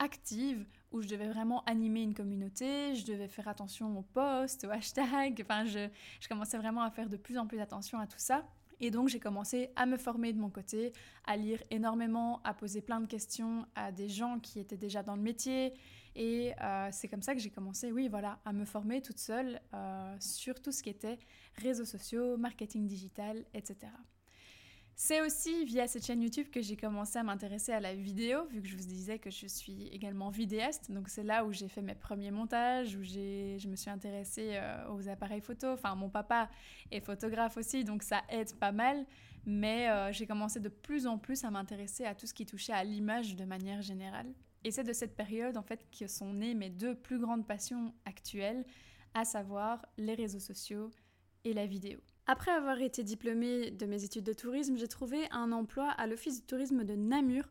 active 0.01 0.65
où 0.91 1.01
je 1.01 1.07
devais 1.07 1.27
vraiment 1.27 1.63
animer 1.65 2.01
une 2.01 2.13
communauté, 2.13 2.95
je 2.95 3.05
devais 3.05 3.27
faire 3.27 3.47
attention 3.47 3.97
aux 3.97 4.01
posts, 4.01 4.65
aux 4.65 4.71
hashtags, 4.71 5.39
enfin 5.41 5.65
je, 5.65 5.87
je 6.19 6.27
commençais 6.27 6.57
vraiment 6.57 6.81
à 6.81 6.91
faire 6.91 7.07
de 7.07 7.17
plus 7.17 7.37
en 7.37 7.47
plus 7.47 7.59
attention 7.59 7.99
à 7.99 8.07
tout 8.07 8.19
ça. 8.19 8.43
Et 8.81 8.89
donc 8.89 9.09
j'ai 9.09 9.19
commencé 9.19 9.69
à 9.75 9.85
me 9.85 9.95
former 9.95 10.33
de 10.33 10.39
mon 10.39 10.49
côté, 10.49 10.91
à 11.25 11.37
lire 11.37 11.61
énormément, 11.69 12.41
à 12.43 12.55
poser 12.55 12.81
plein 12.81 12.99
de 12.99 13.05
questions 13.05 13.65
à 13.75 13.91
des 13.91 14.09
gens 14.09 14.39
qui 14.39 14.59
étaient 14.59 14.75
déjà 14.75 15.03
dans 15.03 15.15
le 15.15 15.21
métier. 15.21 15.73
Et 16.15 16.53
euh, 16.61 16.89
c'est 16.91 17.07
comme 17.07 17.21
ça 17.21 17.35
que 17.35 17.39
j'ai 17.39 17.51
commencé, 17.51 17.91
oui, 17.91 18.09
voilà, 18.09 18.39
à 18.43 18.51
me 18.51 18.65
former 18.65 19.01
toute 19.01 19.19
seule 19.19 19.61
euh, 19.73 20.15
sur 20.19 20.59
tout 20.59 20.71
ce 20.71 20.81
qui 20.81 20.89
était 20.89 21.19
réseaux 21.57 21.85
sociaux, 21.85 22.37
marketing 22.37 22.87
digital, 22.87 23.45
etc. 23.53 23.91
C'est 24.95 25.21
aussi 25.21 25.65
via 25.65 25.87
cette 25.87 26.05
chaîne 26.05 26.21
YouTube 26.21 26.47
que 26.51 26.61
j'ai 26.61 26.77
commencé 26.77 27.17
à 27.17 27.23
m'intéresser 27.23 27.71
à 27.71 27.79
la 27.79 27.95
vidéo, 27.95 28.45
vu 28.45 28.61
que 28.61 28.67
je 28.67 28.77
vous 28.77 28.83
disais 28.83 29.17
que 29.17 29.31
je 29.31 29.47
suis 29.47 29.87
également 29.87 30.29
vidéaste. 30.29 30.91
Donc 30.91 31.09
c'est 31.09 31.23
là 31.23 31.43
où 31.43 31.51
j'ai 31.51 31.67
fait 31.67 31.81
mes 31.81 31.95
premiers 31.95 32.29
montages, 32.29 32.95
où 32.95 33.03
je 33.03 33.67
me 33.67 33.75
suis 33.75 33.89
intéressée 33.89 34.51
euh, 34.53 34.93
aux 34.93 35.09
appareils 35.09 35.41
photo. 35.41 35.69
Enfin, 35.69 35.95
mon 35.95 36.09
papa 36.09 36.49
est 36.91 37.01
photographe 37.01 37.57
aussi, 37.57 37.83
donc 37.83 38.03
ça 38.03 38.21
aide 38.29 38.53
pas 38.59 38.71
mal. 38.71 39.05
Mais 39.45 39.89
euh, 39.89 40.11
j'ai 40.11 40.27
commencé 40.27 40.59
de 40.59 40.69
plus 40.69 41.07
en 41.07 41.17
plus 41.17 41.43
à 41.43 41.49
m'intéresser 41.49 42.05
à 42.05 42.13
tout 42.13 42.27
ce 42.27 42.33
qui 42.33 42.45
touchait 42.45 42.73
à 42.73 42.83
l'image 42.83 43.35
de 43.35 43.45
manière 43.45 43.81
générale. 43.81 44.31
Et 44.63 44.69
c'est 44.69 44.83
de 44.83 44.93
cette 44.93 45.15
période 45.15 45.57
en 45.57 45.63
fait 45.63 45.83
que 45.97 46.05
sont 46.05 46.33
nées 46.33 46.53
mes 46.53 46.69
deux 46.69 46.93
plus 46.93 47.17
grandes 47.17 47.47
passions 47.47 47.93
actuelles, 48.05 48.63
à 49.13 49.25
savoir 49.25 49.83
les 49.97 50.13
réseaux 50.13 50.39
sociaux 50.39 50.91
et 51.43 51.53
la 51.53 51.65
vidéo. 51.65 51.99
Après 52.27 52.51
avoir 52.51 52.79
été 52.81 53.03
diplômée 53.03 53.71
de 53.71 53.85
mes 53.85 54.03
études 54.03 54.23
de 54.23 54.33
tourisme, 54.33 54.77
j'ai 54.77 54.87
trouvé 54.87 55.27
un 55.31 55.51
emploi 55.51 55.89
à 55.89 56.07
l'Office 56.07 56.41
du 56.41 56.45
tourisme 56.45 56.83
de 56.83 56.95
Namur 56.95 57.45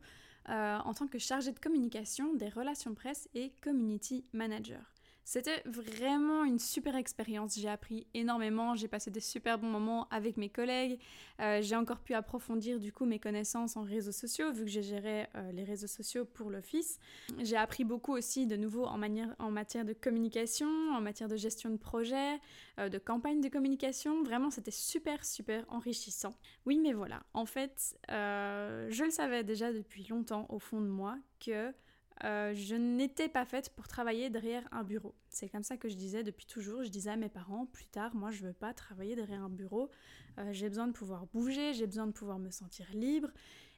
euh, 0.49 0.77
en 0.79 0.93
tant 0.93 1.07
que 1.07 1.19
chargée 1.19 1.51
de 1.51 1.59
communication, 1.59 2.33
des 2.33 2.49
relations 2.49 2.95
presse 2.95 3.29
et 3.35 3.51
community 3.61 4.25
manager. 4.33 4.90
C'était 5.23 5.61
vraiment 5.65 6.43
une 6.43 6.59
super 6.59 6.95
expérience. 6.95 7.57
J'ai 7.57 7.69
appris 7.69 8.07
énormément, 8.13 8.75
j'ai 8.75 8.87
passé 8.87 9.11
des 9.11 9.19
super 9.19 9.59
bons 9.59 9.69
moments 9.69 10.07
avec 10.09 10.35
mes 10.35 10.49
collègues. 10.49 10.99
Euh, 11.39 11.61
j'ai 11.61 11.75
encore 11.75 11.99
pu 11.99 12.13
approfondir 12.13 12.79
du 12.79 12.91
coup 12.91 13.05
mes 13.05 13.19
connaissances 13.19 13.77
en 13.77 13.83
réseaux 13.83 14.11
sociaux 14.11 14.51
vu 14.51 14.65
que 14.65 14.71
j'ai 14.71 14.83
géré 14.83 15.27
euh, 15.35 15.51
les 15.51 15.63
réseaux 15.63 15.87
sociaux 15.87 16.25
pour 16.25 16.49
l'office. 16.49 16.99
J'ai 17.39 17.55
appris 17.55 17.83
beaucoup 17.83 18.13
aussi 18.13 18.47
de 18.47 18.55
nouveau 18.55 18.85
en, 18.85 18.97
matière 18.97 19.85
de 19.85 19.93
communication, 19.93 20.67
en 20.93 21.01
matière 21.01 21.29
de 21.29 21.37
gestion 21.37 21.69
de 21.69 21.77
projet, 21.77 22.39
euh, 22.79 22.89
de 22.89 22.97
campagne 22.97 23.41
de 23.41 23.49
communication. 23.49 24.23
Vraiment, 24.23 24.49
c'était 24.49 24.71
super 24.71 25.23
super 25.23 25.65
enrichissant. 25.69 26.33
Oui, 26.65 26.79
mais 26.79 26.93
voilà. 26.93 27.23
En 27.33 27.45
fait, 27.45 27.95
je 28.09 29.03
le 29.03 29.11
savais 29.11 29.43
déjà 29.43 29.71
depuis 29.71 30.05
longtemps 30.09 30.45
au 30.49 30.59
fond 30.59 30.81
de 30.81 30.87
moi 30.87 31.17
que 31.39 31.73
euh, 32.23 32.53
je 32.53 32.75
n'étais 32.75 33.29
pas 33.29 33.45
faite 33.45 33.69
pour 33.75 33.87
travailler 33.87 34.29
derrière 34.29 34.67
un 34.71 34.83
bureau. 34.83 35.15
C'est 35.29 35.49
comme 35.49 35.63
ça 35.63 35.77
que 35.77 35.89
je 35.89 35.95
disais 35.95 36.23
depuis 36.23 36.45
toujours. 36.45 36.83
Je 36.83 36.89
disais 36.89 37.09
à 37.09 37.15
mes 37.15 37.29
parents, 37.29 37.65
plus 37.65 37.87
tard, 37.87 38.15
moi 38.15 38.31
je 38.31 38.45
veux 38.45 38.53
pas 38.53 38.73
travailler 38.73 39.15
derrière 39.15 39.43
un 39.43 39.49
bureau. 39.49 39.89
Euh, 40.37 40.51
j'ai 40.51 40.69
besoin 40.69 40.87
de 40.87 40.93
pouvoir 40.93 41.25
bouger, 41.27 41.73
j'ai 41.73 41.87
besoin 41.87 42.07
de 42.07 42.11
pouvoir 42.11 42.39
me 42.39 42.51
sentir 42.51 42.87
libre. 42.93 43.29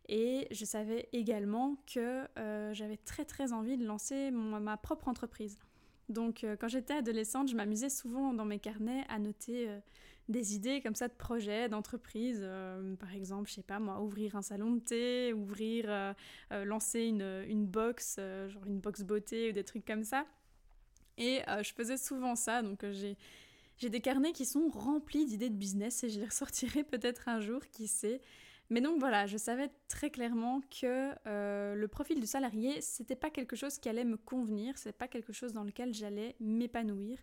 Et 0.10 0.48
je 0.52 0.66
savais 0.66 1.08
également 1.13 1.78
que 1.88 2.28
euh, 2.38 2.74
j'avais 2.74 2.98
très 2.98 3.24
très 3.24 3.54
envie 3.54 3.78
de 3.78 3.86
lancer 3.86 4.32
ma 4.32 4.75
propre 4.75 5.08
entreprise. 5.08 5.58
Donc 6.10 6.46
quand 6.60 6.68
j'étais 6.68 6.96
adolescente, 6.96 7.48
je 7.50 7.56
m'amusais 7.56 7.90
souvent 7.90 8.34
dans 8.34 8.44
mes 8.44 8.60
carnets 8.60 9.06
à 9.08 9.20
noter 9.20 9.70
des 10.30 10.56
idées 10.56 10.82
comme 10.82 10.96
ça 10.96 11.08
de 11.08 11.13
projets, 11.13 11.70
d'entreprises. 11.70 12.42
Euh, 12.42 12.96
par 12.96 13.13
exemple, 13.13 13.50
je 13.50 13.56
sais 13.56 13.63
pas 13.63 13.80
moi, 13.80 14.01
ouvrir 14.01 14.36
un 14.36 14.42
salon 14.42 14.72
de 14.72 14.80
thé, 14.80 15.34
ouvrir, 15.34 15.86
euh, 15.88 16.13
euh, 16.51 16.65
lancer 16.65 17.01
une, 17.01 17.44
une 17.48 17.65
box, 17.65 18.20
genre 18.48 18.65
une 18.65 18.80
box 18.80 19.01
beauté 19.01 19.50
ou 19.50 19.51
des 19.51 19.63
trucs 19.63 19.86
comme 19.86 20.03
ça. 20.03 20.25
Et 21.18 21.42
je 21.62 21.72
faisais 21.74 21.98
souvent 21.98 22.36
ça, 22.36 22.62
donc 22.63 22.86
j'ai 22.92 23.18
j'ai 23.77 23.89
des 23.89 24.01
carnets 24.01 24.34
qui 24.34 24.46
sont 24.46 24.70
remplis 24.70 25.25
d'idées 25.25 25.50
de 25.50 25.56
business 25.56 26.03
et 26.03 26.10
je 26.10 26.20
les 26.20 26.25
ressortirai 26.27 26.84
peut-être 26.84 27.27
un 27.27 27.39
jour, 27.39 27.62
qui 27.72 27.88
sait. 27.88 28.22
Mais 28.70 28.82
donc 28.82 29.00
voilà, 29.00 29.27
je 29.27 29.38
savais 29.38 29.70
très 29.88 30.10
clairement 30.10 30.62
que 30.62 31.12
le 31.25 31.88
profil 31.88 32.20
du 32.20 32.25
salarié, 32.25 32.82
c'était 32.82 33.15
pas 33.15 33.30
quelque 33.30 33.56
chose 33.56 33.77
qui 33.77 33.89
allait 33.89 34.06
me 34.06 34.18
convenir, 34.18 34.77
c'est 34.77 34.94
pas 34.94 35.08
quelque 35.08 35.34
chose 35.34 35.53
dans 35.53 35.63
lequel 35.63 35.94
j'allais 35.94 36.36
m'épanouir. 36.39 37.20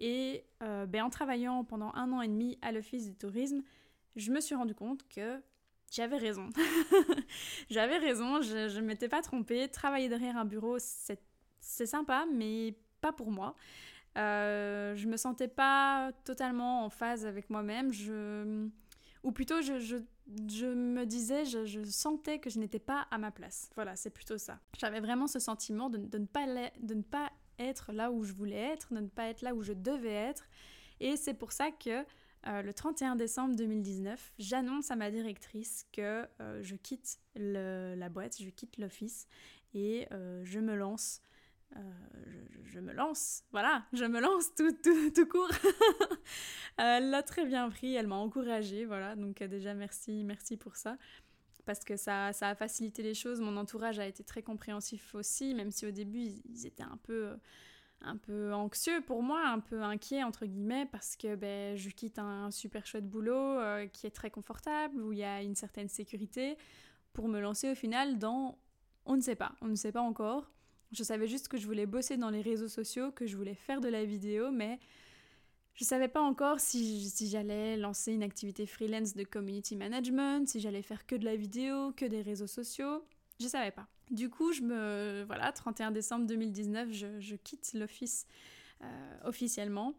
Et 0.00 0.44
euh, 0.62 0.86
ben, 0.86 1.04
en 1.04 1.10
travaillant 1.10 1.62
pendant 1.62 1.92
un 1.94 2.10
an 2.12 2.22
et 2.22 2.28
demi 2.28 2.58
à 2.62 2.72
l'Office 2.72 3.06
du 3.06 3.14
tourisme, 3.14 3.62
je 4.16 4.32
me 4.32 4.40
suis 4.40 4.54
rendu 4.54 4.74
compte 4.74 5.06
que 5.08 5.40
j'avais 5.92 6.16
raison. 6.16 6.48
j'avais 7.70 7.98
raison, 7.98 8.40
je 8.40 8.78
ne 8.78 8.86
m'étais 8.86 9.08
pas 9.08 9.20
trompée. 9.20 9.68
Travailler 9.68 10.08
derrière 10.08 10.36
un 10.36 10.46
bureau, 10.46 10.78
c'est 10.78 11.86
sympa, 11.86 12.26
mais 12.32 12.74
pas 13.00 13.12
pour 13.12 13.30
moi. 13.30 13.54
Euh, 14.18 14.96
je 14.96 15.06
me 15.06 15.16
sentais 15.16 15.48
pas 15.48 16.12
totalement 16.24 16.84
en 16.84 16.90
phase 16.90 17.26
avec 17.26 17.50
moi-même. 17.50 17.90
Ou 19.22 19.32
plutôt, 19.32 19.60
je, 19.60 20.66
me 20.66 21.04
disais, 21.04 21.44
je, 21.44 21.66
je, 21.66 21.82
sentais 21.84 22.38
que 22.38 22.48
je 22.48 22.58
n'étais 22.58 22.78
pas 22.78 23.06
à 23.10 23.18
ma 23.18 23.30
place. 23.30 23.70
Voilà, 23.74 23.96
c'est 23.96 24.10
plutôt 24.10 24.38
ça. 24.38 24.58
J'avais 24.78 25.00
vraiment 25.00 25.26
ce 25.26 25.38
sentiment 25.38 25.90
de, 25.90 25.98
de, 25.98 26.18
ne 26.18 26.26
pas, 26.26 26.46
de 26.80 26.94
ne 26.94 27.02
pas 27.02 27.30
être 27.60 27.92
là 27.92 28.10
où 28.10 28.24
je 28.24 28.32
voulais 28.32 28.56
être, 28.56 28.92
ne 28.92 29.06
pas 29.06 29.26
être 29.26 29.42
là 29.42 29.54
où 29.54 29.62
je 29.62 29.72
devais 29.72 30.12
être. 30.12 30.48
Et 31.00 31.16
c'est 31.16 31.34
pour 31.34 31.52
ça 31.52 31.70
que 31.70 32.04
euh, 32.46 32.62
le 32.62 32.72
31 32.72 33.16
décembre 33.16 33.54
2019, 33.54 34.32
j'annonce 34.38 34.90
à 34.90 34.96
ma 34.96 35.10
directrice 35.10 35.86
que 35.92 36.26
euh, 36.40 36.62
je 36.62 36.74
quitte 36.76 37.18
la 37.34 38.08
boîte, 38.08 38.40
je 38.40 38.48
quitte 38.48 38.78
l'office 38.78 39.26
et 39.74 40.06
euh, 40.12 40.42
je 40.44 40.58
me 40.58 40.74
lance. 40.74 41.20
Je, 42.64 42.80
me 42.80 42.92
lance, 42.92 43.44
voilà, 43.52 43.86
je 43.92 44.04
me 44.04 44.20
lance 44.20 44.52
tout, 44.56 44.72
tout, 44.82 45.10
tout 45.10 45.26
court. 45.26 45.50
elle 46.78 47.10
l'a 47.10 47.22
très 47.22 47.46
bien 47.46 47.70
pris, 47.70 47.94
elle 47.94 48.08
m'a 48.08 48.16
encouragée, 48.16 48.84
voilà, 48.84 49.14
donc 49.14 49.40
déjà 49.44 49.72
merci, 49.72 50.24
merci 50.24 50.56
pour 50.56 50.74
ça 50.74 50.96
parce 51.64 51.80
que 51.80 51.96
ça, 51.96 52.32
ça, 52.32 52.48
a 52.48 52.54
facilité 52.54 53.02
les 53.02 53.14
choses. 53.14 53.40
Mon 53.40 53.56
entourage 53.56 53.98
a 53.98 54.06
été 54.06 54.24
très 54.24 54.42
compréhensif 54.42 55.14
aussi, 55.14 55.54
même 55.54 55.70
si 55.70 55.86
au 55.86 55.90
début 55.90 56.20
ils, 56.20 56.66
étaient 56.66 56.82
un 56.82 56.98
peu, 57.02 57.30
un 58.02 58.16
peu 58.16 58.52
anxieux 58.52 59.00
pour 59.06 59.22
moi, 59.22 59.46
un 59.46 59.60
peu 59.60 59.82
inquiets 59.82 60.22
entre 60.22 60.46
guillemets, 60.46 60.86
parce 60.86 61.16
que 61.16 61.36
ben, 61.36 61.76
je 61.76 61.90
quitte 61.90 62.18
un 62.18 62.50
super 62.50 62.86
chouette 62.86 63.08
boulot 63.08 63.58
euh, 63.58 63.86
qui 63.86 64.06
est 64.06 64.10
très 64.10 64.30
confortable, 64.30 65.00
où 65.00 65.12
il 65.12 65.18
y 65.18 65.24
a 65.24 65.42
une 65.42 65.54
certaine 65.54 65.88
sécurité, 65.88 66.56
pour 67.12 67.28
me 67.28 67.40
lancer 67.40 67.70
au 67.70 67.74
final 67.74 68.18
dans 68.18 68.58
on 69.06 69.16
ne 69.16 69.20
sait 69.20 69.34
pas, 69.34 69.52
on 69.60 69.66
ne 69.66 69.74
sait 69.74 69.92
pas 69.92 70.02
encore. 70.02 70.50
Je 70.92 71.02
savais 71.02 71.26
juste 71.26 71.48
que 71.48 71.56
je 71.56 71.66
voulais 71.66 71.86
bosser 71.86 72.16
dans 72.16 72.30
les 72.30 72.42
réseaux 72.42 72.68
sociaux, 72.68 73.12
que 73.12 73.26
je 73.26 73.36
voulais 73.36 73.54
faire 73.54 73.80
de 73.80 73.88
la 73.88 74.04
vidéo, 74.04 74.50
mais 74.50 74.78
je 75.74 75.84
savais 75.84 76.08
pas 76.08 76.20
encore 76.20 76.60
si, 76.60 77.12
j'allais 77.30 77.76
lancer 77.76 78.12
une 78.12 78.22
activité 78.22 78.66
freelance 78.66 79.14
de 79.14 79.24
community 79.24 79.76
management, 79.76 80.48
si 80.48 80.60
j'allais 80.60 80.82
faire 80.82 81.06
que 81.06 81.14
de 81.14 81.24
la 81.24 81.36
vidéo, 81.36 81.92
que 81.92 82.04
des 82.04 82.22
réseaux 82.22 82.46
sociaux. 82.46 83.04
Je 83.40 83.46
savais 83.46 83.70
pas. 83.70 83.86
Du 84.10 84.28
coup, 84.28 84.52
je 84.52 84.62
me 84.62 85.24
voilà, 85.26 85.52
31 85.52 85.92
décembre 85.92 86.26
2019, 86.26 86.92
je, 86.92 87.20
je 87.20 87.36
quitte 87.36 87.72
l'office 87.74 88.26
euh, 88.82 89.18
officiellement 89.24 89.94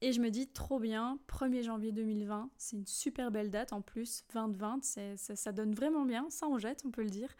et 0.00 0.12
je 0.12 0.20
me 0.20 0.28
dis 0.28 0.46
trop 0.46 0.78
bien, 0.78 1.18
1er 1.28 1.62
janvier 1.62 1.90
2020, 1.90 2.50
c'est 2.58 2.76
une 2.76 2.86
super 2.86 3.30
belle 3.30 3.50
date 3.50 3.72
en 3.72 3.80
plus, 3.80 4.24
2020, 4.34 4.84
ça, 4.84 5.36
ça 5.36 5.52
donne 5.52 5.74
vraiment 5.74 6.04
bien, 6.04 6.26
ça 6.28 6.46
en 6.46 6.58
jette, 6.58 6.82
on 6.84 6.90
peut 6.90 7.02
le 7.02 7.10
dire. 7.10 7.34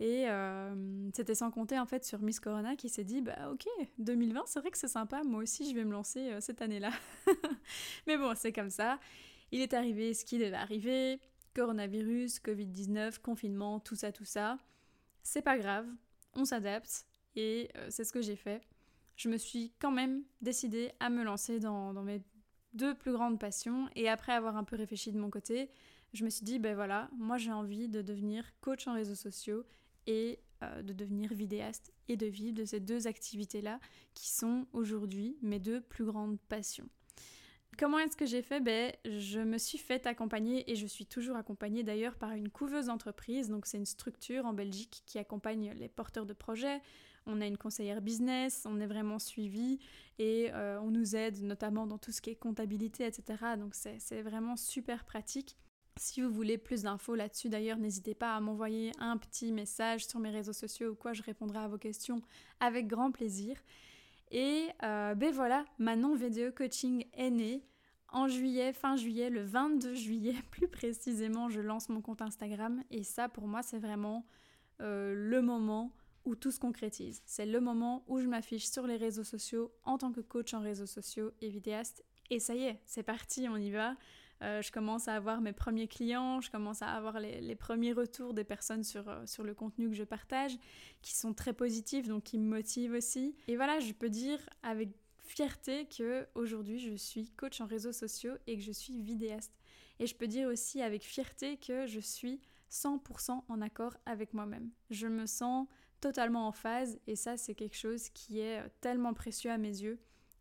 Et 0.00 0.30
euh, 0.30 1.10
c'était 1.14 1.34
sans 1.34 1.50
compter 1.50 1.78
en 1.78 1.84
fait 1.84 2.06
sur 2.06 2.22
Miss 2.22 2.40
Corona 2.40 2.74
qui 2.74 2.88
s'est 2.88 3.04
dit 3.04 3.20
bah 3.20 3.50
ok 3.52 3.66
2020 3.98 4.44
c'est 4.46 4.58
vrai 4.60 4.70
que 4.70 4.78
c'est 4.78 4.88
sympa 4.88 5.22
moi 5.24 5.42
aussi 5.42 5.68
je 5.68 5.74
vais 5.74 5.84
me 5.84 5.92
lancer 5.92 6.30
euh, 6.30 6.40
cette 6.40 6.62
année-là. 6.62 6.90
Mais 8.06 8.16
bon 8.16 8.34
c'est 8.34 8.52
comme 8.52 8.70
ça. 8.70 8.98
Il 9.52 9.60
est 9.60 9.74
arrivé 9.74 10.14
ce 10.14 10.24
qui 10.24 10.38
devait 10.38 10.54
arriver, 10.54 11.20
coronavirus, 11.54 12.40
Covid-19, 12.40 13.20
confinement, 13.20 13.78
tout 13.78 13.94
ça 13.94 14.10
tout 14.10 14.24
ça. 14.24 14.56
C'est 15.22 15.42
pas 15.42 15.58
grave, 15.58 15.86
on 16.34 16.46
s'adapte 16.46 17.04
et 17.36 17.68
euh, 17.76 17.88
c'est 17.90 18.04
ce 18.04 18.12
que 18.12 18.22
j'ai 18.22 18.36
fait. 18.36 18.62
Je 19.16 19.28
me 19.28 19.36
suis 19.36 19.74
quand 19.80 19.90
même 19.90 20.22
décidée 20.40 20.92
à 20.98 21.10
me 21.10 21.22
lancer 21.22 21.60
dans, 21.60 21.92
dans 21.92 22.02
mes 22.02 22.22
deux 22.72 22.94
plus 22.94 23.12
grandes 23.12 23.38
passions 23.38 23.86
et 23.96 24.08
après 24.08 24.32
avoir 24.32 24.56
un 24.56 24.64
peu 24.64 24.76
réfléchi 24.76 25.12
de 25.12 25.18
mon 25.18 25.28
côté, 25.28 25.68
je 26.14 26.24
me 26.24 26.30
suis 26.30 26.44
dit, 26.44 26.58
ben 26.58 26.74
voilà, 26.74 27.10
moi 27.18 27.36
j'ai 27.36 27.52
envie 27.52 27.86
de 27.86 28.00
devenir 28.00 28.44
coach 28.62 28.86
en 28.86 28.94
réseaux 28.94 29.14
sociaux 29.14 29.62
et 30.06 30.40
euh, 30.62 30.82
de 30.82 30.92
devenir 30.92 31.32
vidéaste 31.32 31.92
et 32.08 32.16
de 32.16 32.26
vivre 32.26 32.54
de 32.54 32.64
ces 32.64 32.80
deux 32.80 33.06
activités-là 33.06 33.80
qui 34.14 34.28
sont 34.28 34.66
aujourd'hui 34.72 35.38
mes 35.42 35.58
deux 35.58 35.80
plus 35.80 36.04
grandes 36.04 36.38
passions. 36.48 36.88
Comment 37.78 37.98
est-ce 37.98 38.16
que 38.16 38.26
j'ai 38.26 38.42
fait? 38.42 38.60
Ben, 38.60 38.92
Je 39.04 39.40
me 39.40 39.56
suis 39.56 39.78
fait 39.78 40.06
accompagner 40.06 40.70
et 40.70 40.74
je 40.74 40.86
suis 40.86 41.06
toujours 41.06 41.36
accompagnée 41.36 41.82
d'ailleurs 41.82 42.16
par 42.16 42.32
une 42.32 42.50
couveuse 42.50 42.86
d'entreprise. 42.86 43.48
Donc 43.48 43.64
c'est 43.64 43.78
une 43.78 43.86
structure 43.86 44.44
en 44.44 44.52
Belgique 44.52 45.02
qui 45.06 45.18
accompagne 45.18 45.72
les 45.72 45.88
porteurs 45.88 46.26
de 46.26 46.34
projets. 46.34 46.82
On 47.26 47.40
a 47.40 47.46
une 47.46 47.56
conseillère 47.56 48.02
business, 48.02 48.66
on 48.68 48.80
est 48.80 48.86
vraiment 48.86 49.18
suivi 49.18 49.78
et 50.18 50.50
euh, 50.52 50.80
on 50.80 50.90
nous 50.90 51.16
aide 51.16 51.42
notamment 51.42 51.86
dans 51.86 51.98
tout 51.98 52.12
ce 52.12 52.20
qui 52.20 52.30
est 52.30 52.36
comptabilité, 52.36 53.06
etc. 53.06 53.56
Donc 53.58 53.74
c'est 53.74 54.22
vraiment 54.22 54.56
super 54.56 55.04
pratique. 55.04 55.56
Si 56.00 56.22
vous 56.22 56.30
voulez 56.30 56.56
plus 56.56 56.84
d'infos 56.84 57.14
là-dessus, 57.14 57.50
d'ailleurs, 57.50 57.76
n'hésitez 57.76 58.14
pas 58.14 58.34
à 58.34 58.40
m'envoyer 58.40 58.90
un 59.00 59.18
petit 59.18 59.52
message 59.52 60.06
sur 60.06 60.18
mes 60.18 60.30
réseaux 60.30 60.54
sociaux 60.54 60.92
ou 60.92 60.94
quoi, 60.94 61.12
je 61.12 61.22
répondrai 61.22 61.58
à 61.58 61.68
vos 61.68 61.76
questions 61.76 62.22
avec 62.58 62.86
grand 62.86 63.10
plaisir. 63.10 63.58
Et 64.30 64.68
euh, 64.82 65.14
ben 65.14 65.30
voilà, 65.30 65.66
ma 65.78 65.96
non-vidéo 65.96 66.52
coaching 66.56 67.04
est 67.12 67.28
née. 67.28 67.66
En 68.08 68.28
juillet, 68.28 68.72
fin 68.72 68.96
juillet, 68.96 69.28
le 69.28 69.42
22 69.42 69.92
juillet 69.92 70.36
plus 70.50 70.68
précisément, 70.68 71.50
je 71.50 71.60
lance 71.60 71.90
mon 71.90 72.00
compte 72.00 72.22
Instagram 72.22 72.82
et 72.90 73.02
ça 73.02 73.28
pour 73.28 73.46
moi 73.46 73.62
c'est 73.62 73.78
vraiment 73.78 74.24
euh, 74.80 75.12
le 75.14 75.42
moment 75.42 75.92
où 76.24 76.34
tout 76.34 76.50
se 76.50 76.60
concrétise. 76.60 77.20
C'est 77.26 77.44
le 77.44 77.60
moment 77.60 78.04
où 78.08 78.20
je 78.20 78.26
m'affiche 78.26 78.66
sur 78.66 78.86
les 78.86 78.96
réseaux 78.96 79.22
sociaux 79.22 79.70
en 79.84 79.98
tant 79.98 80.12
que 80.12 80.20
coach 80.20 80.54
en 80.54 80.60
réseaux 80.60 80.86
sociaux 80.86 81.30
et 81.42 81.50
vidéaste. 81.50 82.02
Et 82.30 82.40
ça 82.40 82.54
y 82.54 82.62
est, 82.62 82.80
c'est 82.86 83.02
parti, 83.02 83.48
on 83.50 83.56
y 83.58 83.70
va. 83.70 83.96
Euh, 84.42 84.62
je 84.62 84.72
commence 84.72 85.06
à 85.06 85.14
avoir 85.14 85.40
mes 85.40 85.52
premiers 85.52 85.86
clients, 85.86 86.40
je 86.40 86.50
commence 86.50 86.80
à 86.80 86.88
avoir 86.88 87.20
les, 87.20 87.54
premiers 87.54 87.92
retours 87.92 88.32
des 88.32 88.44
personnes 88.44 88.84
sur, 88.84 89.08
euh, 89.08 89.26
sur 89.26 89.44
le 89.44 89.54
contenu 89.54 89.88
que 89.88 89.94
je 89.94 90.04
partage, 90.04 90.56
qui 91.02 91.14
sont 91.14 91.34
très 91.34 91.52
positifs, 91.52 92.08
donc 92.08 92.24
qui 92.24 92.38
me 92.38 92.48
motivent 92.48 92.94
aussi. 92.94 93.34
Et 93.48 93.56
voilà, 93.56 93.80
je 93.80 93.92
peux 93.92 94.08
dire 94.08 94.38
avec 94.62 94.90
fierté 95.18 95.86
que 95.86 96.26
aujourd'hui 96.34 96.78
je 96.78 96.94
suis 96.96 97.30
coach 97.30 97.60
en 97.60 97.66
réseaux 97.66 97.92
sociaux 97.92 98.34
et 98.46 98.56
que 98.56 98.62
je 98.62 98.72
suis 98.72 99.00
vidéaste. 99.02 99.52
Et 99.98 100.06
je 100.06 100.14
peux 100.14 100.26
dire 100.26 100.48
aussi 100.48 100.80
avec 100.80 101.04
fierté 101.04 101.58
que 101.58 101.86
je 101.86 102.00
suis 102.00 102.40
100% 102.70 103.42
en 103.46 103.60
accord 103.60 103.94
avec 104.06 104.32
moi-même. 104.32 104.70
Je 104.90 105.06
me 105.06 105.26
sens 105.26 105.66
totalement 106.00 106.48
en 106.48 106.52
phase 106.52 106.98
et 107.06 107.14
ça 107.14 107.36
c'est 107.36 107.54
quelque 107.54 107.76
chose 107.76 108.08
qui 108.08 108.40
est 108.40 108.62
tellement 108.80 109.12
précieux 109.12 109.50
à 109.50 109.58
mes 109.58 109.68
yeux 109.68 109.98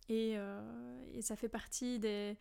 et, 0.08 0.36
euh, 0.38 1.04
et 1.14 1.22
ça 1.22 1.36
fait 1.36 1.50
partie 1.50 2.00
des, 2.00 2.38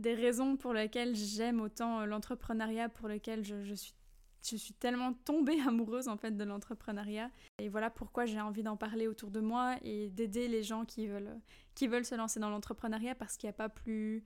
des 0.00 0.14
raisons 0.14 0.56
pour 0.56 0.72
lesquelles 0.72 1.14
j'aime 1.14 1.60
autant 1.60 2.00
euh, 2.00 2.06
l'entrepreneuriat, 2.06 2.88
pour 2.88 3.08
lesquelles 3.08 3.44
je, 3.44 3.74
suis 3.74 3.94
je 4.42 4.56
suis 4.56 4.74
tellement 4.74 5.12
tombée 5.12 5.60
amoureuse 5.66 6.08
en 6.08 6.16
fait 6.16 6.36
de 6.36 6.44
l'entrepreneuriat. 6.44 7.30
Et 7.58 7.68
voilà 7.68 7.90
pourquoi 7.90 8.26
j'ai 8.26 8.40
envie 8.40 8.62
d'en 8.62 8.76
parler 8.76 9.06
autour 9.06 9.30
de 9.30 9.40
moi 9.40 9.76
et 9.82 10.08
d'aider 10.10 10.48
les 10.48 10.62
gens 10.62 10.84
qui 10.84 11.06
veulent 11.06 11.38
qui 11.74 11.86
veulent 11.86 12.04
se 12.04 12.14
lancer 12.14 12.40
dans 12.40 12.50
l'entrepreneuriat 12.50 13.14
parce 13.14 13.36
qu'il 13.36 13.46
n'y 13.46 13.50
a 13.50 13.54
pas 13.54 13.68
plus 13.68 14.24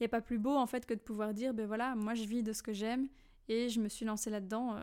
il 0.00 0.04
a 0.04 0.08
pas 0.08 0.20
plus 0.20 0.38
beau 0.38 0.56
en 0.56 0.66
fait 0.66 0.84
que 0.84 0.94
de 0.94 1.00
pouvoir 1.00 1.32
dire 1.32 1.54
ben 1.54 1.66
voilà 1.66 1.94
moi 1.94 2.14
je 2.14 2.24
vis 2.24 2.42
de 2.42 2.52
ce 2.52 2.62
que 2.62 2.72
j'aime 2.72 3.08
et 3.48 3.68
je 3.68 3.80
me 3.80 3.88
suis 3.88 4.04
lancée 4.04 4.30
là-dedans 4.30 4.76
euh, 4.76 4.82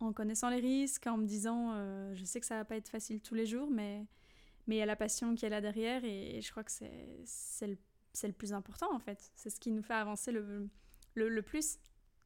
en 0.00 0.12
connaissant 0.12 0.48
les 0.48 0.60
risques 0.60 1.06
en 1.06 1.18
me 1.18 1.26
disant 1.26 1.72
euh, 1.74 2.14
je 2.14 2.24
sais 2.24 2.40
que 2.40 2.46
ça 2.46 2.56
va 2.56 2.64
pas 2.64 2.76
être 2.76 2.88
facile 2.88 3.20
tous 3.20 3.34
les 3.34 3.46
jours 3.46 3.68
mais 3.70 4.06
mais 4.66 4.76
il 4.76 4.78
y 4.78 4.82
a 4.82 4.86
la 4.86 4.96
passion 4.96 5.34
qui 5.34 5.46
est 5.46 5.50
là 5.50 5.60
derrière 5.60 6.04
et, 6.04 6.40
je 6.42 6.50
crois 6.50 6.62
que 6.62 6.70
c'est 6.70 7.66
le 7.66 7.78
c'est 8.12 8.26
le 8.26 8.32
plus 8.32 8.52
important 8.52 8.92
en 8.94 8.98
fait. 8.98 9.30
C'est 9.34 9.50
ce 9.50 9.60
qui 9.60 9.70
nous 9.70 9.82
fait 9.82 9.94
avancer 9.94 10.32
le, 10.32 10.68
le, 11.14 11.42
plus. 11.42 11.78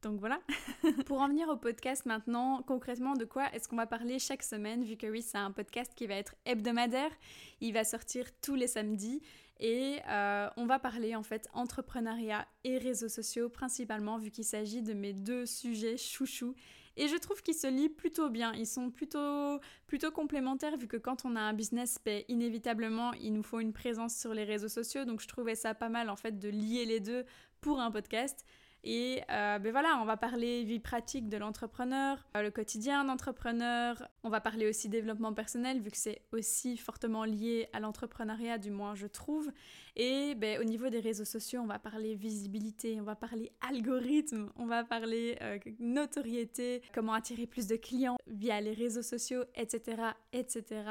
Donc 0.02 0.18
voilà. 0.18 0.40
Pour 1.06 1.20
en 1.20 1.28
venir 1.28 1.48
au 1.48 1.56
podcast 1.56 2.06
maintenant, 2.06 2.62
concrètement, 2.62 3.14
de 3.14 3.24
quoi 3.24 3.52
est-ce 3.52 3.68
qu'on 3.68 3.76
va 3.76 3.86
parler 3.86 4.18
chaque 4.18 4.42
semaine, 4.42 4.84
vu 4.84 4.96
que 4.96 5.06
oui, 5.06 5.22
c'est 5.22 5.38
un 5.38 5.52
podcast 5.52 5.92
qui 5.94 6.06
va 6.06 6.14
être 6.14 6.34
hebdomadaire. 6.44 7.10
Il 7.60 7.72
va 7.72 7.84
sortir 7.84 8.26
tous 8.40 8.54
les 8.54 8.66
samedis 8.66 9.22
et 9.60 10.00
euh, 10.08 10.48
on 10.56 10.66
va 10.66 10.78
parler 10.78 11.14
en 11.14 11.22
fait 11.22 11.48
entrepreneuriat 11.52 12.46
et 12.64 12.78
réseaux 12.78 13.08
sociaux 13.08 13.48
principalement, 13.48 14.18
vu 14.18 14.30
qu'il 14.30 14.44
s'agit 14.44 14.82
de 14.82 14.92
mes 14.92 15.12
deux 15.12 15.46
sujets 15.46 15.96
chouchous 15.96 16.54
Et 16.96 17.08
je 17.08 17.16
trouve 17.16 17.42
qu'ils 17.42 17.54
se 17.54 17.66
lient 17.66 17.88
plutôt 17.88 18.28
bien. 18.28 18.52
Ils 18.52 18.66
sont 18.66 18.90
plutôt, 18.90 19.60
complémentaires 20.14 20.76
vu 20.76 20.86
que 20.86 20.96
quand 20.96 21.24
on 21.24 21.36
a 21.36 21.40
un 21.40 21.52
business, 21.52 21.98
ben, 22.04 22.22
inévitablement, 22.28 23.12
il 23.14 23.32
nous 23.32 23.42
faut 23.42 23.60
une 23.60 23.72
présence 23.72 24.16
sur 24.16 24.34
les 24.34 24.44
réseaux 24.44 24.68
sociaux. 24.68 25.04
Donc 25.04 25.20
je 25.20 25.28
trouvais 25.28 25.54
ça 25.54 25.74
pas 25.74 25.88
mal 25.88 26.10
en 26.10 26.16
fait 26.16 26.38
de 26.38 26.48
lier 26.48 26.84
les 26.84 27.00
deux 27.00 27.24
pour 27.60 27.80
un 27.80 27.90
podcast. 27.90 28.44
Et 28.84 29.22
euh, 29.30 29.60
ben 29.60 29.70
voilà, 29.70 29.98
on 30.00 30.04
va 30.04 30.16
parler 30.16 30.64
vie 30.64 30.80
pratique 30.80 31.28
de 31.28 31.36
l'entrepreneur, 31.36 32.18
euh, 32.36 32.42
le 32.42 32.50
quotidien 32.50 33.04
d'entrepreneur. 33.04 34.08
On 34.24 34.28
va 34.28 34.40
parler 34.40 34.68
aussi 34.68 34.88
développement 34.88 35.32
personnel, 35.32 35.80
vu 35.80 35.90
que 35.92 35.96
c'est 35.96 36.22
aussi 36.32 36.76
fortement 36.76 37.24
lié 37.24 37.68
à 37.72 37.78
l'entrepreneuriat, 37.78 38.58
du 38.58 38.72
moins 38.72 38.96
je 38.96 39.06
trouve. 39.06 39.52
Et 39.94 40.34
ben, 40.34 40.60
au 40.60 40.64
niveau 40.64 40.88
des 40.88 40.98
réseaux 40.98 41.24
sociaux, 41.24 41.60
on 41.62 41.66
va 41.66 41.78
parler 41.78 42.16
visibilité, 42.16 42.98
on 43.00 43.04
va 43.04 43.14
parler 43.14 43.52
algorithme, 43.60 44.50
on 44.56 44.66
va 44.66 44.82
parler 44.82 45.38
euh, 45.42 45.58
notoriété, 45.78 46.82
comment 46.92 47.12
attirer 47.12 47.46
plus 47.46 47.68
de 47.68 47.76
clients 47.76 48.16
via 48.26 48.60
les 48.60 48.72
réseaux 48.72 49.02
sociaux, 49.02 49.44
etc., 49.54 50.02
etc. 50.32 50.82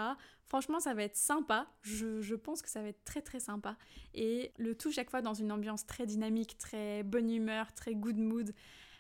Franchement, 0.52 0.82
ça 0.82 0.94
va 0.94 1.04
être 1.04 1.16
sympa. 1.16 1.66
Je, 1.82 2.36
pense 2.36 2.62
que 2.62 2.68
ça 2.68 2.82
va 2.82 2.90
être 2.90 3.06
très 3.06 3.22
très 3.22 3.40
sympa. 3.40 3.78
Et 4.14 4.52
le 4.58 4.76
tout 4.76 4.92
chaque 4.92 5.10
fois 5.10 5.22
dans 5.22 5.34
une 5.34 5.50
ambiance 5.50 5.86
très 5.86 6.06
dynamique, 6.06 6.58
très 6.58 7.04
bonne 7.04 7.32
humeur, 7.32 7.72
très 7.74 7.96
good 7.96 8.18
mood. 8.18 8.54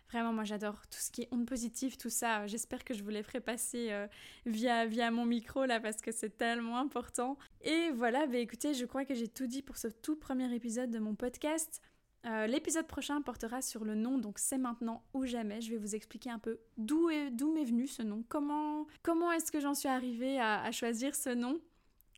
Vraiment, 0.09 0.31
moi 0.31 0.45
j'adore 0.45 0.87
tout 0.87 0.99
ce 0.99 1.11
qui 1.11 1.23
est 1.23 1.27
onde 1.29 1.45
positive, 1.45 1.97
tout 1.97 2.09
ça. 2.09 2.47
J'espère 2.47 2.85
que 2.85 2.93
je 2.93 3.03
vous 3.03 3.09
les 3.09 3.21
ferai 3.21 3.41
passer 3.41 3.91
euh, 3.91 4.07
via, 4.45 4.85
via 4.85 5.11
mon 5.11 5.25
micro 5.25 5.65
là 5.65 5.81
parce 5.81 5.97
que 5.97 6.13
c'est 6.13 6.37
tellement 6.37 6.77
important. 6.77 7.37
Et 7.59 7.89
voilà, 7.95 8.27
bah 8.27 8.37
écoutez, 8.37 8.73
je 8.73 8.85
crois 8.85 9.03
que 9.03 9.13
j'ai 9.13 9.27
tout 9.27 9.47
dit 9.47 9.61
pour 9.61 9.75
ce 9.75 9.89
tout 9.89 10.15
premier 10.15 10.55
épisode 10.55 10.89
de 10.89 10.99
mon 10.99 11.15
podcast. 11.15 11.81
Euh, 12.27 12.45
l'épisode 12.45 12.85
prochain 12.85 13.21
portera 13.21 13.61
sur 13.61 13.83
le 13.83 13.95
nom, 13.95 14.17
donc 14.17 14.37
c'est 14.37 14.57
maintenant 14.57 15.03
ou 15.13 15.25
jamais. 15.25 15.59
Je 15.61 15.71
vais 15.71 15.77
vous 15.77 15.95
expliquer 15.95 16.29
un 16.29 16.39
peu 16.39 16.59
d'où 16.77 17.07
m'est 17.09 17.63
venu 17.63 17.87
ce 17.87 18.03
nom, 18.03 18.23
comment, 18.29 18.85
comment 19.01 19.31
est-ce 19.31 19.51
que 19.51 19.59
j'en 19.59 19.73
suis 19.73 19.89
arrivée 19.89 20.39
à, 20.39 20.71
choisir 20.71 21.15
ce 21.15 21.29
nom, 21.29 21.59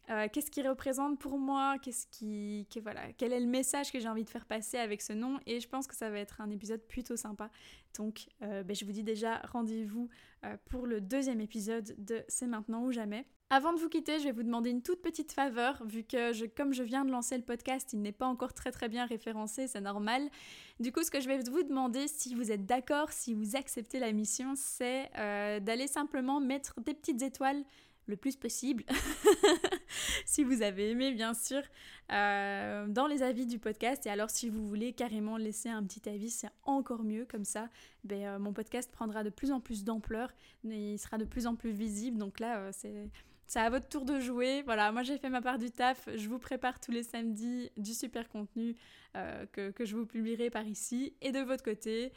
euh, 0.10 0.27
qu'est-ce 0.31 0.51
qu'il 0.51 0.67
représente 0.67 1.19
pour 1.19 1.38
moi, 1.38 1.77
qu'est-ce 1.81 2.07
qui, 2.07 2.67
voilà, 2.81 3.13
quel 3.17 3.31
est 3.31 3.39
le 3.39 3.48
message 3.48 3.93
que 3.93 4.00
j'ai 4.00 4.10
envie 4.10 4.25
de 4.25 4.29
faire 4.29 4.45
passer 4.45 4.77
avec 4.77 5.01
ce 5.01 5.13
nom? 5.13 5.39
Et 5.45 5.62
je 5.62 5.69
pense 5.69 5.88
que 5.88 5.95
ça 5.95 6.10
va 6.10 6.19
être 6.19 6.41
un 6.41 6.50
épisode 6.50 6.81
plutôt 6.81 7.15
sympa. 7.15 7.50
Donc, 7.98 8.27
euh, 8.41 8.63
ben, 8.63 8.75
je 8.75 8.83
vous 8.83 8.91
dis 8.91 9.03
déjà 9.03 9.38
rendez-vous 9.51 10.10
pour 10.65 10.86
le 10.86 11.00
deuxième 11.00 11.39
épisode 11.39 11.95
de 11.98 12.25
C'est 12.27 12.48
maintenant 12.48 12.83
ou 12.83 12.91
jamais. 12.91 13.25
Avant 13.55 13.72
de 13.72 13.79
vous 13.79 13.88
quitter, 13.88 14.17
je 14.17 14.24
vais 14.24 14.31
vous 14.31 14.41
demander 14.41 14.72
une 14.72 14.81
toute 14.81 15.03
petite 15.03 15.31
faveur, 15.31 15.86
vu 15.86 16.03
que 16.03 16.48
comme 16.55 16.74
je 16.74 16.81
viens 16.81 17.05
de 17.05 17.12
lancer 17.12 17.38
le 17.38 17.43
podcast, 17.43 17.93
il 17.93 18.01
n'est 18.01 18.12
pas 18.12 18.25
encore 18.25 18.51
très 18.51 18.72
très 18.72 18.89
bien 18.89 19.05
référencé, 19.05 19.67
c'est 19.67 19.79
normal. 19.79 20.27
Du 20.79 20.91
coup, 20.91 21.03
ce 21.03 21.12
que 21.12 21.19
je 21.22 21.27
vais 21.27 21.38
vous 21.38 21.62
demander, 21.62 22.07
si 22.07 22.33
vous 22.33 22.51
êtes 22.51 22.65
d'accord, 22.65 23.12
si 23.12 23.36
vous 23.36 23.55
acceptez 23.55 24.00
la 24.00 24.12
mission, 24.12 24.55
c'est 24.55 25.07
euh, 25.19 25.60
d'aller 25.60 25.86
simplement 25.86 26.39
mettre 26.39 26.81
des 26.81 26.95
petites 26.95 27.22
étoiles 27.22 27.63
le 28.07 28.17
plus 28.17 28.36
possible, 28.36 28.86
si 30.25 30.43
vous 30.43 30.63
avez 30.63 30.89
aimé 30.89 31.12
bien 31.12 31.36
sûr, 31.36 31.62
euh, 32.12 32.88
dans 32.88 33.05
les 33.05 33.22
avis 33.22 33.45
du 33.45 33.60
podcast. 33.60 34.07
Et 34.07 34.10
alors 34.10 34.31
si 34.31 34.50
vous 34.50 34.65
voulez 34.65 34.93
carrément 34.93 35.38
laisser 35.38 35.69
un 35.69 35.83
petit 35.83 36.10
avis, 36.10 36.31
c'est 36.31 36.50
encore 36.63 37.03
mieux. 37.03 37.27
Comme 37.29 37.45
ça, 37.45 37.69
ben, 38.03 38.24
euh, 38.24 38.39
mon 38.39 38.51
podcast 38.51 38.91
prendra 38.91 39.24
de 39.24 39.29
plus 39.29 39.51
en 39.51 39.60
plus 39.60 39.83
d'ampleur, 39.83 40.33
il 40.63 40.98
sera 40.98 41.19
de 41.19 41.25
plus 41.25 41.45
en 41.45 41.53
plus 41.53 41.72
visible. 41.72 42.17
Donc 42.17 42.39
là, 42.39 42.72
c'est 42.72 43.12
c'est 43.47 43.59
à 43.59 43.69
votre 43.69 43.88
tour 43.88 44.05
de 44.05 44.19
jouer. 44.19 44.62
Voilà, 44.63 44.91
moi 44.91 45.03
j'ai 45.03 45.17
fait 45.17 45.29
ma 45.29 45.41
part 45.41 45.59
du 45.59 45.71
taf. 45.71 46.09
Je 46.15 46.27
vous 46.27 46.39
prépare 46.39 46.79
tous 46.79 46.91
les 46.91 47.03
samedis 47.03 47.71
du 47.77 47.93
super 47.93 48.27
contenu 48.29 48.75
euh, 49.15 49.45
que, 49.51 49.85
je 49.85 49.95
vous 49.95 50.05
publierai 50.05 50.50
par 50.50 50.65
ici. 50.65 51.13
Et 51.21 51.31
de 51.31 51.39
votre 51.39 51.63
côté, 51.63 52.12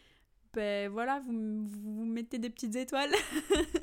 ben 0.55 0.89
voilà, 0.91 1.21
vous, 1.21 1.67
vous 1.67 2.05
mettez 2.05 2.39
des 2.39 2.51
petites 2.51 2.77
étoiles. 2.77 3.13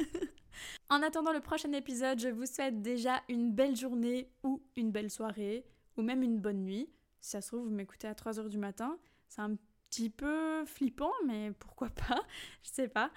en 0.89 1.01
attendant 1.01 1.33
le 1.33 1.41
prochain 1.41 1.71
épisode, 1.73 2.19
je 2.19 2.29
vous 2.29 2.45
souhaite 2.45 2.81
déjà 2.81 3.21
une 3.29 3.51
belle 3.51 3.75
journée 3.75 4.29
ou 4.43 4.61
une 4.75 4.91
belle 4.91 5.09
soirée 5.09 5.65
ou 5.97 6.01
même 6.01 6.23
une 6.23 6.39
bonne 6.39 6.63
nuit. 6.63 6.89
Si 7.21 7.31
ça 7.31 7.41
se 7.41 7.49
trouve, 7.49 7.65
vous 7.65 7.73
m'écoutez 7.73 8.07
à 8.07 8.13
3h 8.13 8.49
du 8.49 8.57
matin. 8.57 8.97
C'est 9.29 9.41
un 9.41 9.55
petit 9.89 10.09
peu 10.09 10.65
flippant, 10.65 11.11
mais 11.25 11.51
pourquoi 11.59 11.89
pas? 11.89 12.21
Je 12.63 12.69
sais 12.69 12.87
pas. 12.87 13.11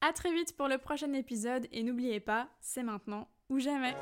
À 0.00 0.12
très 0.12 0.32
vite 0.32 0.56
pour 0.56 0.68
le 0.68 0.78
prochain 0.78 1.12
épisode 1.12 1.66
et 1.72 1.82
n'oubliez 1.82 2.20
pas, 2.20 2.48
c'est 2.60 2.82
maintenant 2.82 3.28
ou 3.48 3.58
jamais. 3.60 3.94